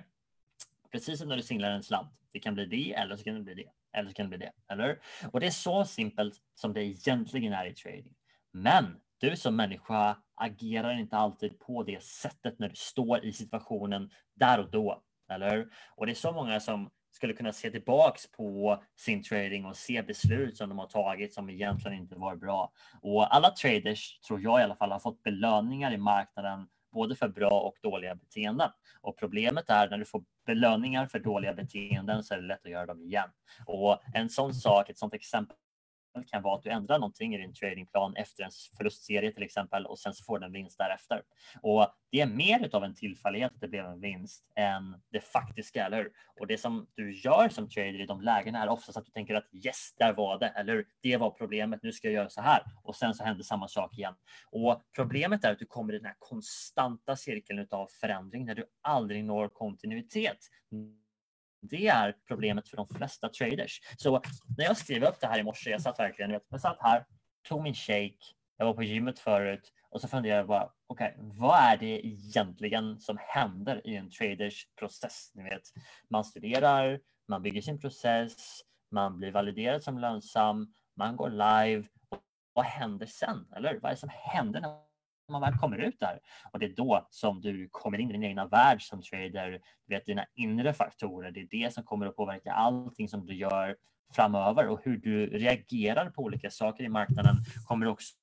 Precis 0.91 1.19
som 1.19 1.29
när 1.29 1.37
du 1.37 1.43
singlar 1.43 1.71
en 1.71 1.83
slant. 1.83 2.11
Det 2.31 2.39
kan 2.39 2.53
bli 2.53 2.65
det 2.65 2.93
eller 2.93 3.15
så 3.15 3.23
kan 3.23 3.33
det 3.35 3.41
bli 3.41 3.53
det. 3.53 3.97
Eller 3.97 4.09
så 4.09 4.13
kan 4.13 4.29
det 4.29 4.37
bli 4.37 4.45
det. 4.45 4.73
Eller? 4.73 4.99
Och 5.31 5.39
det 5.39 5.47
är 5.47 5.51
så 5.51 5.85
simpelt 5.85 6.35
som 6.55 6.73
det 6.73 6.83
egentligen 6.83 7.53
är 7.53 7.65
i 7.65 7.73
trading. 7.73 8.15
Men 8.51 8.97
du 9.17 9.35
som 9.35 9.55
människa 9.55 10.17
agerar 10.35 10.99
inte 10.99 11.17
alltid 11.17 11.59
på 11.59 11.83
det 11.83 12.03
sättet 12.03 12.59
när 12.59 12.69
du 12.69 12.75
står 12.75 13.25
i 13.25 13.33
situationen 13.33 14.11
där 14.33 14.59
och 14.59 14.71
då. 14.71 15.03
Eller? 15.29 15.67
Och 15.95 16.05
det 16.05 16.11
är 16.11 16.15
så 16.15 16.31
många 16.31 16.59
som 16.59 16.89
skulle 17.15 17.33
kunna 17.33 17.53
se 17.53 17.71
tillbaks 17.71 18.31
på 18.31 18.83
sin 18.95 19.23
trading 19.23 19.65
och 19.65 19.75
se 19.75 20.01
beslut 20.01 20.57
som 20.57 20.69
de 20.69 20.79
har 20.79 20.87
tagit 20.87 21.33
som 21.33 21.49
egentligen 21.49 21.97
inte 21.97 22.15
var 22.15 22.35
bra. 22.35 22.71
Och 23.01 23.35
alla 23.35 23.49
traders, 23.49 24.19
tror 24.19 24.41
jag 24.41 24.59
i 24.59 24.63
alla 24.63 24.75
fall, 24.75 24.91
har 24.91 24.99
fått 24.99 25.23
belöningar 25.23 25.93
i 25.93 25.97
marknaden 25.97 26.67
både 26.93 27.15
för 27.15 27.27
bra 27.27 27.59
och 27.61 27.75
dåliga 27.81 28.15
beteenden. 28.15 28.69
Och 29.01 29.17
problemet 29.17 29.69
är 29.69 29.89
när 29.89 29.97
du 29.97 30.05
får 30.05 30.23
belöningar 30.45 31.07
för 31.07 31.19
dåliga 31.19 31.53
beteenden 31.53 32.23
så 32.23 32.33
är 32.33 32.37
det 32.37 32.47
lätt 32.47 32.65
att 32.65 32.71
göra 32.71 32.85
dem 32.85 33.01
igen. 33.01 33.29
Och 33.65 34.01
en 34.13 34.29
sån 34.29 34.53
sak, 34.53 34.89
ett 34.89 34.97
sånt 34.97 35.13
exempel 35.13 35.57
kan 36.23 36.41
vara 36.41 36.55
att 36.55 36.63
du 36.63 36.69
ändrar 36.69 36.99
någonting 36.99 37.35
i 37.35 37.37
din 37.37 37.53
tradingplan 37.53 38.15
efter 38.15 38.43
en 38.43 38.51
förlustserie 38.77 39.31
till 39.31 39.43
exempel 39.43 39.85
och 39.85 39.99
sen 39.99 40.13
så 40.13 40.23
får 40.23 40.39
den 40.39 40.51
vinst 40.51 40.77
därefter. 40.77 41.21
Och 41.61 41.87
det 42.11 42.21
är 42.21 42.27
mer 42.27 42.75
av 42.75 42.83
en 42.83 42.95
tillfällighet 42.95 43.51
att 43.53 43.61
det 43.61 43.67
blev 43.67 43.85
en 43.85 43.99
vinst 43.99 44.45
än 44.55 45.01
det 45.11 45.19
faktiska, 45.19 45.85
eller 45.85 46.09
Och 46.39 46.47
det 46.47 46.57
som 46.57 46.87
du 46.93 47.19
gör 47.19 47.49
som 47.49 47.69
trader 47.69 48.01
i 48.01 48.05
de 48.05 48.21
lägena 48.21 48.63
är 48.63 48.67
oftast 48.67 48.97
att 48.97 49.05
du 49.05 49.11
tänker 49.11 49.35
att 49.35 49.49
yes, 49.65 49.93
där 49.97 50.13
var 50.13 50.39
det, 50.39 50.47
eller 50.47 50.85
det 51.01 51.17
var 51.17 51.31
problemet, 51.31 51.83
nu 51.83 51.91
ska 51.91 52.07
jag 52.07 52.13
göra 52.15 52.29
så 52.29 52.41
här 52.41 52.63
och 52.83 52.95
sen 52.95 53.13
så 53.13 53.23
händer 53.23 53.43
samma 53.43 53.67
sak 53.67 53.97
igen. 53.97 54.15
Och 54.51 54.81
problemet 54.95 55.43
är 55.43 55.51
att 55.51 55.59
du 55.59 55.65
kommer 55.65 55.93
i 55.93 55.97
den 55.97 56.05
här 56.05 56.15
konstanta 56.19 57.15
cirkeln 57.15 57.67
av 57.71 57.87
förändring 58.01 58.45
där 58.45 58.55
du 58.55 58.65
aldrig 58.81 59.23
når 59.23 59.47
kontinuitet 59.47 60.37
det 61.67 61.87
är 61.87 62.15
problemet 62.27 62.69
för 62.69 62.77
de 62.77 62.87
flesta 62.87 63.29
traders. 63.29 63.81
Så 63.97 64.21
när 64.57 64.65
jag 64.65 64.77
skrev 64.77 65.03
upp 65.03 65.19
det 65.19 65.27
här 65.27 65.39
i 65.39 65.43
morse, 65.43 65.69
jag 65.69 65.81
satt 65.81 65.99
verkligen, 65.99 66.31
jag 66.49 66.61
satt 66.61 66.77
här, 66.79 67.05
tog 67.47 67.63
min 67.63 67.73
shake, 67.73 68.17
jag 68.57 68.65
var 68.65 68.73
på 68.73 68.83
gymmet 68.83 69.19
förut 69.19 69.71
och 69.89 70.01
så 70.01 70.07
funderade 70.07 70.39
jag 70.39 70.47
bara, 70.47 70.71
okej, 70.87 71.15
okay, 71.17 71.37
vad 71.39 71.59
är 71.59 71.77
det 71.77 72.07
egentligen 72.07 72.99
som 72.99 73.17
händer 73.21 73.87
i 73.87 73.95
en 73.95 74.11
traders 74.11 74.67
process? 74.79 75.31
Ni 75.33 75.43
vet, 75.43 75.61
man 76.09 76.25
studerar, 76.25 76.99
man 77.27 77.41
bygger 77.41 77.61
sin 77.61 77.79
process, 77.79 78.61
man 78.91 79.17
blir 79.17 79.31
validerad 79.31 79.83
som 79.83 79.97
lönsam, 79.97 80.73
man 80.95 81.15
går 81.15 81.29
live. 81.29 81.87
vad 82.53 82.65
händer 82.65 83.05
sen? 83.05 83.47
Eller 83.55 83.79
vad 83.79 83.91
är 83.91 83.95
det 83.95 83.99
som 83.99 84.09
händer 84.13 84.61
när 84.61 84.79
man 85.29 85.41
väl 85.41 85.53
kommer 85.53 85.77
ut 85.77 85.99
där? 85.99 86.19
Och 86.51 86.59
det 86.59 86.65
är 86.65 86.75
då 86.75 87.07
som 87.09 87.41
du 87.41 87.69
kommer 87.71 87.97
in 87.97 88.09
i 88.09 88.13
din 88.13 88.23
egna 88.23 88.45
värld 88.45 88.81
som 88.81 89.01
trader. 89.01 89.61
Du 89.87 89.95
vet 89.95 90.05
dina 90.05 90.25
inre 90.35 90.73
faktorer. 90.73 91.31
Det 91.31 91.39
är 91.39 91.47
det 91.51 91.73
som 91.73 91.83
kommer 91.83 92.05
att 92.05 92.15
påverka 92.15 92.53
allting 92.53 93.09
som 93.09 93.25
du 93.25 93.35
gör 93.35 93.75
framöver 94.13 94.67
och 94.67 94.79
hur 94.83 94.97
du 94.97 95.25
reagerar 95.25 96.09
på 96.09 96.21
olika 96.21 96.49
saker 96.49 96.83
i 96.83 96.89
marknaden 96.89 97.35
kommer 97.65 97.85
också 97.85 98.13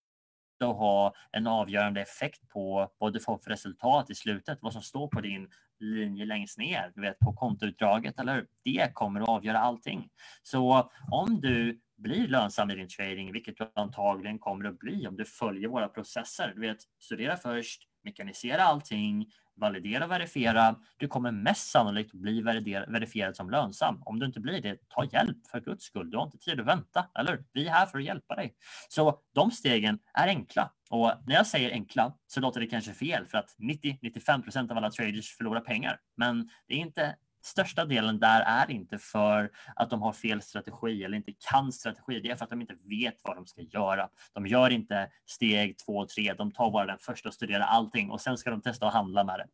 att 0.65 0.77
ha 0.77 1.15
en 1.33 1.47
avgörande 1.47 2.01
effekt 2.01 2.49
på 2.49 2.93
vad 2.99 3.13
du 3.13 3.21
får 3.21 3.39
för 3.39 3.51
resultat 3.51 4.11
i 4.11 4.15
slutet, 4.15 4.59
vad 4.61 4.73
som 4.73 4.83
står 4.83 5.09
på 5.09 5.21
din 5.21 5.49
linje 5.81 6.25
längst 6.25 6.59
ner, 6.59 6.93
du 6.95 7.01
vet 7.01 7.19
på 7.19 7.33
kontoutdraget, 7.33 8.21
eller 8.21 8.35
hur? 8.35 8.47
Det 8.65 8.95
kommer 8.95 9.21
att 9.21 9.29
avgöra 9.29 9.59
allting. 9.59 10.09
Så 10.43 10.91
om 11.11 11.41
du 11.41 11.81
blir 12.03 12.29
lönsam 12.29 12.71
i 12.71 12.75
din 12.75 12.89
trading, 12.89 13.33
vilket 13.33 13.57
du 13.57 13.71
antagligen 13.75 14.39
kommer 14.39 14.65
att 14.65 14.79
bli 14.79 15.07
om 15.07 15.17
du 15.17 15.25
följer 15.25 15.69
våra 15.69 15.89
processer. 15.89 16.53
Du 16.55 16.61
vet, 16.61 16.79
studera 17.01 17.37
först, 17.37 17.83
mekanisera 18.05 18.63
allting, 18.63 19.33
validera 19.57 20.05
och 20.05 20.11
verifiera. 20.11 20.77
Du 20.97 21.09
kommer 21.09 21.31
mest 21.31 21.71
sannolikt 21.71 22.13
bli 22.13 22.43
verifierad 22.43 23.37
som 23.37 23.51
lönsam. 23.51 24.03
Om 24.05 24.19
du 24.19 24.27
inte 24.27 24.41
blir 24.41 24.63
det, 24.63 24.89
ta 24.89 25.05
hjälp 25.05 25.47
för 25.51 25.61
guds 25.61 25.85
skull. 25.85 26.11
Du 26.11 26.17
har 26.17 26.25
inte 26.25 26.39
tid 26.39 26.61
att 26.61 26.67
vänta, 26.67 27.07
eller? 27.19 27.45
Vi 27.53 27.67
är 27.67 27.71
här 27.71 27.87
för 27.87 27.99
att 27.99 28.05
hjälpa 28.05 28.35
dig. 28.35 28.55
Så 28.89 29.21
de 29.35 29.51
stegen 29.51 29.99
är 30.15 30.29
enkla. 30.29 30.73
Och 30.91 31.13
när 31.27 31.35
jag 31.35 31.47
säger 31.47 31.71
enkla 31.71 32.15
så 32.27 32.41
låter 32.41 32.61
det 32.61 32.67
kanske 32.67 32.93
fel 32.93 33.27
för 33.27 33.39
att 33.39 33.57
90-95 33.59 34.43
procent 34.43 34.71
av 34.71 34.77
alla 34.77 34.91
traders 34.91 35.37
förlorar 35.37 35.61
pengar. 35.61 36.01
Men 36.17 36.49
det 36.69 36.75
är 36.75 36.79
inte 36.79 37.17
största 37.43 37.85
delen 37.85 38.19
där 38.19 38.41
är 38.41 38.71
inte 38.71 38.99
för 38.99 39.51
att 39.77 39.91
de 39.91 40.03
har 40.03 40.13
fel 40.13 40.43
strategi 40.43 41.05
eller 41.05 41.17
inte 41.17 41.33
kan 41.51 41.73
strategi. 41.73 42.21
Det 42.21 42.31
är 42.31 42.37
för 42.37 42.45
att 42.45 42.51
de 42.51 42.61
inte 42.61 42.77
vet 42.85 43.21
vad 43.23 43.37
de 43.37 43.47
ska 43.47 43.61
göra. 43.61 44.09
De 44.33 44.47
gör 44.47 44.71
inte 44.71 45.11
steg 45.27 45.79
två 45.79 45.93
och 45.99 46.09
tre. 46.09 46.33
De 46.33 46.53
tar 46.53 46.71
bara 46.71 46.87
den 46.87 46.99
första 46.99 47.29
och 47.29 47.35
studerar 47.35 47.65
allting 47.65 48.11
och 48.11 48.21
sen 48.21 48.39
ska 48.39 48.51
de 48.51 48.63
testa 48.63 48.87
att 48.87 48.93
handla 48.93 49.25
med 49.25 49.39
det. 49.39 49.47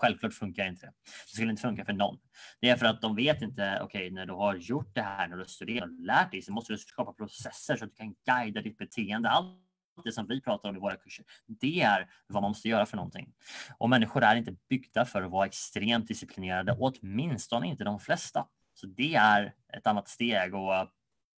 Självklart 0.00 0.34
funkar 0.34 0.66
inte 0.66 0.86
det. 0.86 0.92
Det 1.26 1.32
skulle 1.32 1.50
inte 1.50 1.62
funka 1.62 1.84
för 1.84 1.92
någon. 1.92 2.18
Det 2.60 2.68
är 2.68 2.76
för 2.76 2.86
att 2.86 3.00
de 3.00 3.16
vet 3.16 3.42
inte, 3.42 3.78
okej, 3.82 4.00
okay, 4.00 4.10
när 4.10 4.26
du 4.26 4.32
har 4.32 4.54
gjort 4.54 4.94
det 4.94 5.02
här, 5.02 5.28
när 5.28 5.36
du 5.36 5.42
har 5.42 5.48
studerat 5.48 5.88
och 5.88 6.04
lärt 6.04 6.30
dig, 6.30 6.42
så 6.42 6.52
måste 6.52 6.72
du 6.72 6.78
skapa 6.78 7.12
processer 7.12 7.76
så 7.76 7.84
att 7.84 7.90
du 7.90 7.96
kan 7.96 8.14
guida 8.26 8.62
ditt 8.62 8.78
beteende. 8.78 9.30
Allt 9.30 9.65
det 10.06 10.12
som 10.12 10.26
vi 10.26 10.40
pratar 10.40 10.68
om 10.68 10.76
i 10.76 10.78
våra 10.78 10.96
kurser, 10.96 11.24
det 11.46 11.82
är 11.82 12.10
vad 12.26 12.42
man 12.42 12.50
måste 12.50 12.68
göra 12.68 12.86
för 12.86 12.96
någonting. 12.96 13.32
Och 13.78 13.90
människor 13.90 14.24
är 14.24 14.36
inte 14.36 14.56
byggda 14.68 15.04
för 15.04 15.22
att 15.22 15.30
vara 15.30 15.46
extremt 15.46 16.08
disciplinerade, 16.08 16.76
åtminstone 16.78 17.66
inte 17.66 17.84
de 17.84 18.00
flesta. 18.00 18.46
Så 18.74 18.86
det 18.86 19.14
är 19.14 19.54
ett 19.76 19.86
annat 19.86 20.08
steg 20.08 20.54
och 20.54 20.74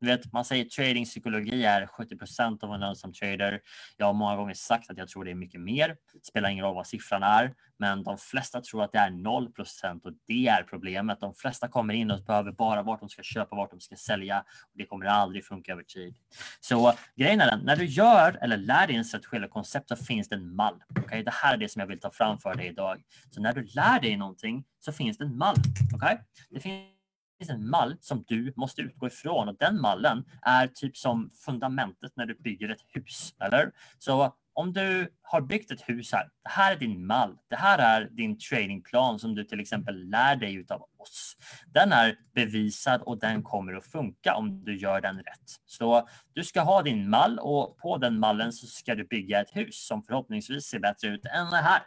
vet, 0.01 0.33
man 0.33 0.45
säger 0.45 0.65
tradingpsykologi 0.65 1.65
är 1.65 1.87
70 1.87 2.17
procent 2.17 2.65
av 2.65 2.75
en 2.75 2.81
lönsam 2.81 3.13
trader. 3.13 3.61
Jag 3.97 4.07
har 4.07 4.13
många 4.13 4.37
gånger 4.37 4.55
sagt 4.55 4.91
att 4.91 4.99
jag 4.99 5.09
tror 5.09 5.25
det 5.25 5.31
är 5.31 5.35
mycket 5.35 5.61
mer. 5.61 5.89
Det 6.13 6.27
spelar 6.27 6.51
ingen 6.51 6.65
roll 6.65 6.75
vad 6.75 6.87
siffran 6.87 7.23
är, 7.23 7.55
men 7.79 8.03
de 8.03 8.19
flesta 8.19 8.61
tror 8.61 8.85
att 8.85 8.93
det 8.93 8.99
är 8.99 9.11
0 9.11 9.53
procent 9.53 10.05
och 10.05 10.13
det 10.27 10.47
är 10.49 10.63
problemet. 10.63 11.21
De 11.21 11.35
flesta 11.35 11.69
kommer 11.69 11.95
in 11.95 12.11
och 12.11 12.25
behöver 12.25 12.53
bara 12.53 12.83
vart 12.83 13.01
de 13.01 13.09
ska 13.09 13.23
köpa, 13.23 13.57
vart 13.57 13.71
de 13.71 13.81
ska 13.81 13.97
sälja 13.97 14.41
och 14.41 14.79
det 14.79 14.87
kommer 14.87 15.07
aldrig 15.07 15.45
funka 15.45 15.73
över 15.73 15.83
tid. 15.83 16.17
Så 16.61 16.93
grejen 17.17 17.41
är 17.41 17.51
den, 17.51 17.61
när 17.61 17.77
du 17.77 17.85
gör 17.85 18.39
eller 18.43 18.57
lär 18.57 18.87
dig 18.87 18.97
en 18.97 19.05
strategi 19.05 19.37
eller 19.37 19.49
koncept 19.49 19.89
så 19.89 19.97
finns 19.97 20.29
det 20.29 20.35
en 20.35 20.57
mall. 20.57 20.83
Okay? 20.99 21.23
Det 21.23 21.35
här 21.35 21.55
är 21.55 21.59
det 21.59 21.69
som 21.69 21.81
jag 21.81 21.87
vill 21.87 22.01
ta 22.01 22.11
fram 22.11 22.39
för 22.39 22.55
dig 22.55 22.67
idag. 22.67 23.03
Så 23.31 23.41
när 23.41 23.53
du 23.53 23.63
lär 23.63 24.01
dig 24.01 24.17
någonting 24.17 24.65
så 24.81 24.93
finns 24.93 25.19
det 25.19 25.25
en 25.25 25.37
mall. 25.37 25.57
Okay? 25.95 26.17
Det 26.51 26.61
finns 26.61 26.96
finns 27.39 27.51
en 27.51 27.71
mall 27.71 27.97
som 28.01 28.25
du 28.27 28.53
måste 28.57 28.83
utgå 28.83 29.07
ifrån 29.07 29.49
och 29.49 29.57
den 29.59 29.81
mallen 29.81 30.25
är 30.43 30.67
typ 30.67 30.97
som 30.97 31.31
fundamentet 31.45 32.13
när 32.17 32.27
du 32.27 32.35
bygger 32.35 32.69
ett 32.69 32.83
hus. 32.89 33.35
Eller? 33.41 33.73
Så 33.99 34.35
om 34.57 34.73
du 34.73 35.09
har 35.23 35.41
byggt 35.41 35.71
ett 35.71 35.89
hus 35.89 36.13
här, 36.13 36.29
det 36.45 36.51
här 36.51 36.73
är 36.73 36.77
din 36.77 37.07
mall. 37.07 37.39
Det 37.51 37.57
här 37.57 37.79
är 37.79 38.09
din 38.11 38.39
trainingplan 38.39 39.19
som 39.19 39.35
du 39.35 39.45
till 39.45 39.61
exempel 39.61 40.09
lär 40.09 40.37
dig 40.37 40.55
utav 40.55 40.83
oss. 40.99 41.37
Den 41.67 41.93
är 41.93 42.17
bevisad 42.35 43.03
och 43.03 43.19
den 43.19 43.43
kommer 43.43 43.75
att 43.75 43.87
funka 43.87 44.35
om 44.35 44.65
du 44.65 44.79
gör 44.79 45.01
den 45.01 45.17
rätt. 45.17 45.51
Så 45.67 46.09
du 46.33 46.45
ska 46.45 46.61
ha 46.61 46.83
din 46.83 47.11
mall 47.11 47.39
och 47.39 47.79
på 47.79 47.99
den 47.99 48.19
mallen 48.19 48.53
så 48.53 48.67
ska 48.67 48.95
du 48.95 49.05
bygga 49.05 49.41
ett 49.41 49.57
hus 49.57 49.87
som 49.87 50.03
förhoppningsvis 50.03 50.65
ser 50.65 50.79
bättre 50.79 51.09
ut 51.09 51.25
än 51.25 51.51
det 51.51 51.57
här 51.57 51.83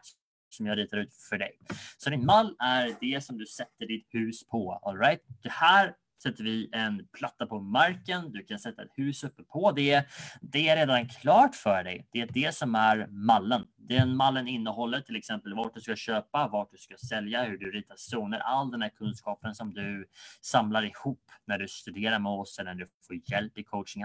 som 0.49 0.65
jag 0.65 0.77
ritar 0.77 0.97
ut 0.97 1.13
för 1.29 1.37
dig. 1.37 1.59
Så 1.97 2.09
din 2.09 2.25
mall 2.25 2.55
är 2.59 2.95
det 3.01 3.23
som 3.23 3.37
du 3.37 3.45
sätter 3.45 3.85
ditt 3.85 4.07
hus 4.09 4.47
på. 4.47 4.71
All 4.83 4.97
right? 4.97 5.21
Det 5.41 5.51
här 5.51 5.95
sätter 6.23 6.43
vi 6.43 6.69
en 6.71 7.07
platta 7.13 7.45
på 7.45 7.59
marken. 7.59 8.31
Du 8.31 8.43
kan 8.43 8.59
sätta 8.59 8.81
ett 8.81 8.91
hus 8.95 9.23
uppe 9.23 9.43
på 9.43 9.71
det. 9.71 10.05
Det 10.41 10.69
är 10.69 10.75
redan 10.75 11.07
klart 11.07 11.55
för 11.55 11.83
dig. 11.83 12.07
Det 12.11 12.21
är 12.21 12.27
det 12.33 12.55
som 12.55 12.75
är 12.75 13.07
mallen. 13.07 13.67
Den 13.77 14.15
mallen 14.15 14.47
innehåller 14.47 15.01
till 15.01 15.15
exempel 15.15 15.55
vart 15.55 15.73
du 15.73 15.81
ska 15.81 15.95
köpa, 15.95 16.47
vart 16.47 16.71
du 16.71 16.77
ska 16.77 16.97
sälja, 16.97 17.43
hur 17.43 17.57
du 17.57 17.71
ritar 17.71 17.95
zoner, 17.97 18.39
all 18.39 18.71
den 18.71 18.81
här 18.81 18.89
kunskapen 18.89 19.55
som 19.55 19.73
du 19.73 20.07
samlar 20.41 20.83
ihop 20.83 21.23
när 21.45 21.59
du 21.59 21.67
studerar 21.67 22.19
med 22.19 22.31
oss 22.31 22.59
eller 22.59 22.73
när 22.73 22.79
du 22.79 22.89
får 23.07 23.31
hjälp 23.31 23.57
i 23.57 23.63
coaching. 23.63 24.03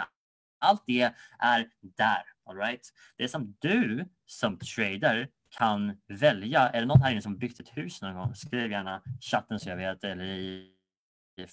Allt 0.58 0.82
det 0.86 1.12
är 1.38 1.68
där. 1.80 2.22
All 2.46 2.56
right? 2.56 2.92
Det 3.16 3.28
som 3.28 3.56
du 3.58 4.08
som 4.26 4.58
trader 4.58 5.28
kan 5.58 5.96
välja. 6.08 6.68
Är 6.68 6.80
det 6.80 6.86
någon 6.86 7.02
här 7.02 7.12
inne 7.12 7.22
som 7.22 7.38
byggt 7.38 7.60
ett 7.60 7.68
hus 7.68 8.02
någon 8.02 8.14
gång? 8.14 8.34
Skriv 8.34 8.70
gärna 8.70 9.02
chatten 9.20 9.60
så 9.60 9.68
jag 9.68 9.76
vet 9.76 10.04
eller 10.04 10.24
i 10.24 10.70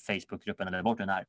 Facebookgruppen 0.07 0.67
eller 0.67 0.81
vart 0.81 0.97
den 0.97 1.09
är. 1.09 1.25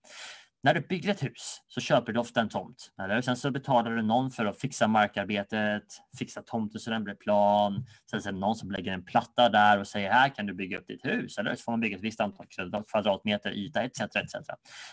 När 0.65 0.75
du 0.75 0.81
bygger 0.81 1.11
ett 1.11 1.23
hus 1.23 1.63
så 1.69 1.81
köper 1.81 2.13
du 2.13 2.21
ofta 2.21 2.41
en 2.41 2.49
tomt. 2.49 2.93
Eller? 3.03 3.21
Sen 3.21 3.37
så 3.37 3.51
betalar 3.51 3.91
du 3.91 4.03
någon 4.03 4.31
för 4.31 4.47
att 4.47 4.61
fixa 4.61 4.89
markarbetet, 4.89 5.85
fixa 6.19 6.43
tomten 6.43 6.81
så 6.81 6.91
den 6.91 7.05
blir 7.05 7.15
plan. 7.15 7.87
Sen 8.11 8.21
är 8.21 8.33
det 8.33 8.39
någon 8.39 8.57
som 8.57 8.71
lägger 8.71 8.93
en 8.93 9.05
platta 9.05 9.49
där 9.49 9.79
och 9.79 9.87
säger 9.87 10.11
här 10.11 10.29
kan 10.29 10.47
du 10.47 10.55
bygga 10.55 10.79
upp 10.79 10.87
ditt 10.87 11.05
hus. 11.05 11.39
Eller 11.39 11.55
så 11.55 11.63
får 11.63 11.73
man 11.73 11.81
bygga 11.81 11.97
ett 11.97 12.03
visst 12.03 12.21
antal 12.21 12.47
kvadratmeter 12.93 13.51
yta 13.53 13.83
etc. 13.83 14.01
etc. 14.01 14.35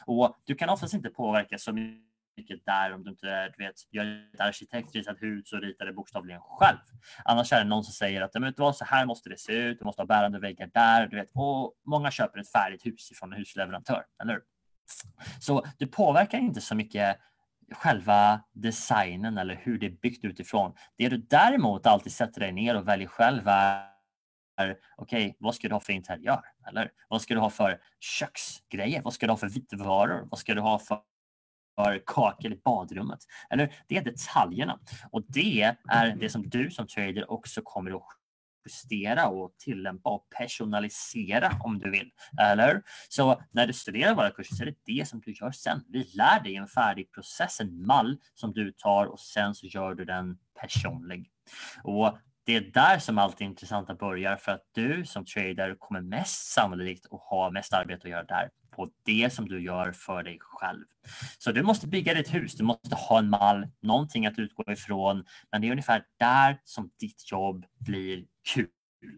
Och 0.05 0.38
du 0.45 0.55
kan 0.55 0.69
oftast 0.69 0.93
inte 0.93 1.09
påverka 1.09 1.57
så 1.57 1.74
mycket 1.74 2.09
mycket 2.39 2.65
där 2.65 2.93
om 2.93 3.03
du 3.03 3.10
inte 3.10 3.53
du 3.58 3.65
vet, 3.65 3.75
gör 3.91 4.29
ett 4.34 4.39
arkitektritat 4.39 5.22
hus 5.22 5.53
och 5.53 5.62
ritar 5.62 5.86
det 5.86 5.93
bokstavligen 5.93 6.41
själv. 6.41 6.77
Annars 7.24 7.53
är 7.53 7.58
det 7.58 7.69
någon 7.69 7.84
som 7.84 7.93
säger 7.93 8.22
att 8.22 8.34
men 8.34 8.74
så 8.74 8.86
här 8.86 9.05
måste 9.05 9.29
det 9.29 9.39
se 9.39 9.53
ut, 9.53 9.79
du 9.79 9.86
måste 9.86 10.01
ha 10.01 10.08
bärande 10.08 10.39
väggar 10.39 10.69
där. 10.74 11.08
Du 11.08 11.15
vet, 11.15 11.29
och 11.34 11.74
många 11.86 12.12
köper 12.12 12.39
ett 12.39 12.51
färdigt 12.51 12.86
hus 12.86 13.12
från 13.15 13.34
en 13.34 13.39
husleverantör, 13.39 14.03
eller 14.22 14.41
Så 15.39 15.65
det 15.77 15.88
påverkar 15.88 16.38
inte 16.38 16.62
så 16.62 16.75
mycket 16.75 17.17
själva 17.72 18.41
designen 18.53 19.38
eller 19.38 19.55
hur 19.55 19.79
det 19.79 19.86
är 19.86 19.91
byggt 20.01 20.25
utifrån. 20.25 20.74
Det 20.98 21.10
du 21.10 21.17
däremot 21.17 21.86
alltid 21.86 22.13
sätter 22.13 22.39
dig 22.39 22.51
ner 22.51 22.75
och 22.75 22.88
väljer 22.88 23.08
själv 23.08 23.48
är 23.48 23.89
okej, 24.62 24.77
okay, 24.98 25.34
vad 25.39 25.55
ska 25.55 25.67
du 25.67 25.75
ha 25.75 25.79
för 25.79 25.93
interiör? 25.93 26.41
Eller 26.67 26.91
vad 27.10 27.22
ska 27.22 27.34
du 27.34 27.39
ha 27.39 27.50
för 27.50 27.81
köksgrejer? 28.00 29.01
Vad 29.01 29.13
ska 29.13 29.25
du 29.25 29.31
ha 29.31 29.38
för 29.38 29.50
vitvaror? 29.50 30.27
Vad 30.31 30.39
ska 30.39 30.53
du 30.53 30.62
ha 30.62 30.79
för 30.79 31.00
för 31.79 32.03
kakel 32.05 32.53
i 32.53 32.62
badrummet. 32.65 33.19
Eller 33.50 33.74
det 33.88 33.98
är 33.98 34.03
detaljerna 34.03 34.79
och 35.12 35.24
det 35.27 35.62
är 35.89 36.15
det 36.15 36.29
som 36.29 36.50
du 36.50 36.71
som 36.71 36.88
trader 36.88 37.31
också 37.31 37.62
kommer 37.63 37.91
att 37.91 38.03
justera 38.65 39.27
och 39.27 39.55
tillämpa 39.57 40.09
och 40.09 40.27
personalisera 40.38 41.51
om 41.63 41.79
du 41.79 41.91
vill. 41.91 42.12
Eller? 42.41 42.81
Så 43.09 43.41
när 43.51 43.67
du 43.67 43.74
studerar 43.74 44.15
våra 44.15 44.31
kurser 44.31 44.55
så 44.55 44.63
är 44.63 44.65
det 44.65 44.77
det 44.86 45.07
som 45.07 45.21
du 45.25 45.33
gör 45.33 45.51
sen. 45.51 45.83
Vi 45.89 46.03
lär 46.03 46.43
dig 46.43 46.55
en 46.55 46.67
färdig 46.67 47.12
process, 47.12 47.59
en 47.59 47.86
mall 47.86 48.17
som 48.33 48.53
du 48.53 48.71
tar 48.71 49.05
och 49.05 49.19
sen 49.19 49.55
så 49.55 49.67
gör 49.67 49.95
du 49.95 50.05
den 50.05 50.38
personlig. 50.62 51.31
Och 51.83 52.17
det 52.50 52.56
är 52.56 52.62
där 52.62 53.00
som 53.00 53.18
allt 53.18 53.41
intressanta 53.41 53.96
börjar 53.96 54.36
för 54.36 54.51
att 54.51 54.63
du 54.72 55.06
som 55.06 55.25
trader 55.25 55.75
kommer 55.79 56.01
mest 56.01 56.51
sannolikt 56.51 57.06
att 57.12 57.22
ha 57.22 57.51
mest 57.51 57.74
arbete 57.74 58.01
att 58.03 58.12
göra 58.12 58.24
där 58.24 58.50
på 58.72 58.89
det 59.06 59.34
som 59.34 59.50
du 59.50 59.62
gör 59.63 59.91
för 59.91 60.24
dig 60.24 60.38
själv. 60.41 60.86
Så 61.38 61.51
du 61.51 61.63
måste 61.63 61.88
bygga 61.88 62.13
ditt 62.13 62.34
hus, 62.34 62.56
du 62.56 62.63
måste 62.63 62.96
ha 62.96 63.20
en 63.20 63.29
mall, 63.29 63.68
någonting 63.82 64.25
att 64.25 64.39
utgå 64.39 64.72
ifrån. 64.72 65.25
Men 65.51 65.62
det 65.62 65.68
är 65.68 65.72
ungefär 65.72 66.03
där 66.20 66.60
som 66.63 66.91
ditt 67.00 67.32
jobb 67.32 67.65
blir 67.79 68.25
kul. 68.53 68.68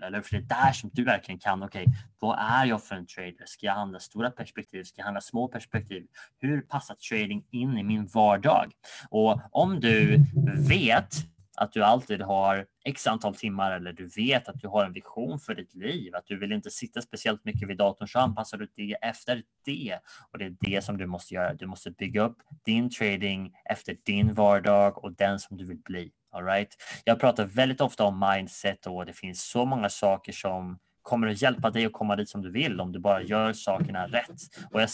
Eller 0.03 0.21
för 0.21 0.31
det 0.31 0.43
är 0.43 0.65
där 0.65 0.71
som 0.71 0.89
du 0.93 1.03
verkligen 1.03 1.39
kan, 1.39 1.63
okej, 1.63 1.83
okay, 1.83 1.93
vad 2.19 2.39
är 2.39 2.65
jag 2.65 2.83
för 2.83 2.95
en 2.95 3.07
trader? 3.07 3.45
Ska 3.45 3.65
jag 3.65 3.73
handla 3.73 3.99
stora 3.99 4.31
perspektiv? 4.31 4.83
Ska 4.83 4.99
jag 4.99 5.05
handla 5.05 5.21
små 5.21 5.47
perspektiv? 5.47 6.07
Hur 6.39 6.61
passar 6.61 6.95
trading 6.95 7.43
in 7.51 7.77
i 7.77 7.83
min 7.83 8.07
vardag? 8.07 8.71
Och 9.09 9.39
om 9.51 9.79
du 9.79 10.23
vet 10.69 11.15
att 11.61 11.71
du 11.71 11.83
alltid 11.83 12.21
har 12.21 12.65
x 12.85 13.07
antal 13.07 13.35
timmar 13.35 13.71
eller 13.71 13.93
du 13.93 14.07
vet 14.07 14.49
att 14.49 14.59
du 14.59 14.67
har 14.67 14.85
en 14.85 14.93
vision 14.93 15.39
för 15.39 15.55
ditt 15.55 15.73
liv, 15.73 16.15
att 16.15 16.25
du 16.25 16.39
vill 16.39 16.51
inte 16.51 16.71
sitta 16.71 17.01
speciellt 17.01 17.45
mycket 17.45 17.69
vid 17.69 17.77
datorn 17.77 18.07
så 18.07 18.19
anpassar 18.19 18.57
du 18.57 18.67
det 18.75 18.97
efter 19.01 19.43
det. 19.65 19.99
Och 20.31 20.37
det 20.39 20.45
är 20.45 20.55
det 20.59 20.83
som 20.83 20.97
du 20.97 21.05
måste 21.05 21.33
göra. 21.33 21.53
Du 21.53 21.65
måste 21.65 21.91
bygga 21.91 22.21
upp 22.21 22.37
din 22.65 22.89
trading 22.89 23.53
efter 23.65 23.97
din 24.05 24.33
vardag 24.33 25.03
och 25.03 25.13
den 25.13 25.39
som 25.39 25.57
du 25.57 25.65
vill 25.65 25.77
bli. 25.77 26.11
All 26.31 26.45
right? 26.45 26.77
Jag 27.05 27.19
pratar 27.19 27.45
väldigt 27.45 27.81
ofta 27.81 28.03
om 28.03 28.19
mindset 28.19 28.87
och 28.87 29.05
det 29.05 29.13
finns 29.13 29.43
så 29.43 29.65
många 29.65 29.89
saker 29.89 30.31
som 30.31 30.79
kommer 31.01 31.27
att 31.27 31.41
hjälpa 31.41 31.69
dig 31.69 31.85
att 31.85 31.93
komma 31.93 32.15
dit 32.15 32.29
som 32.29 32.41
du 32.41 32.51
vill 32.51 32.81
om 32.81 32.91
du 32.91 32.99
bara 32.99 33.21
gör 33.21 33.53
sakerna 33.53 34.07
rätt. 34.07 34.41
Och 34.71 34.81
jag 34.81 34.89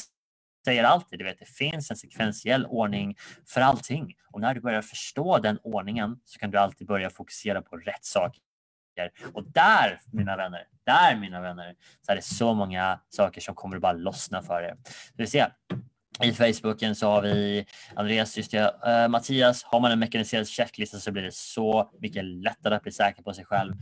säger 0.68 0.84
alltid, 0.84 1.20
du 1.20 1.26
vet, 1.26 1.40
det 1.40 1.46
finns 1.46 1.92
en 1.92 1.98
sekventiell 1.98 2.66
ordning 2.66 3.16
för 3.48 3.62
allting. 3.62 4.14
Och 4.34 4.42
när 4.42 4.54
du 4.54 4.62
börjar 4.62 4.82
förstå 4.82 5.38
den 5.38 5.60
ordningen 5.64 6.20
så 6.26 6.40
kan 6.40 6.52
du 6.52 6.58
alltid 6.58 6.88
börja 6.88 7.10
fokusera 7.10 7.62
på 7.62 7.78
rätt 7.78 8.06
saker. 8.06 8.42
Och 9.34 9.44
där, 9.52 10.00
mina 10.14 10.38
vänner, 10.38 10.68
där 10.86 11.16
mina 11.16 11.42
vänner, 11.42 11.76
så 12.02 12.12
är 12.12 12.16
det 12.16 12.22
så 12.22 12.54
många 12.54 13.00
saker 13.10 13.42
som 13.42 13.56
kommer 13.56 13.76
att 13.76 13.82
bara 13.82 13.94
lossna 13.94 14.42
för 14.42 14.62
er. 14.62 14.76
Så 14.88 15.14
vi 15.18 15.28
ser. 15.28 15.54
I 16.24 16.34
Facebooken 16.34 16.96
så 16.96 17.08
har 17.08 17.22
vi 17.22 17.66
Andreas, 17.96 18.38
just 18.38 18.52
det, 18.52 18.76
uh, 18.88 19.08
Mattias. 19.08 19.64
Har 19.64 19.80
man 19.80 19.92
en 19.92 20.00
mekaniserad 20.00 20.48
checklista 20.48 21.00
så 21.00 21.12
blir 21.12 21.24
det 21.24 21.34
så 21.34 21.92
mycket 22.02 22.26
lättare 22.26 22.76
att 22.76 22.84
bli 22.84 22.92
säker 22.92 23.24
på 23.24 23.34
sig 23.34 23.46
själv. 23.46 23.74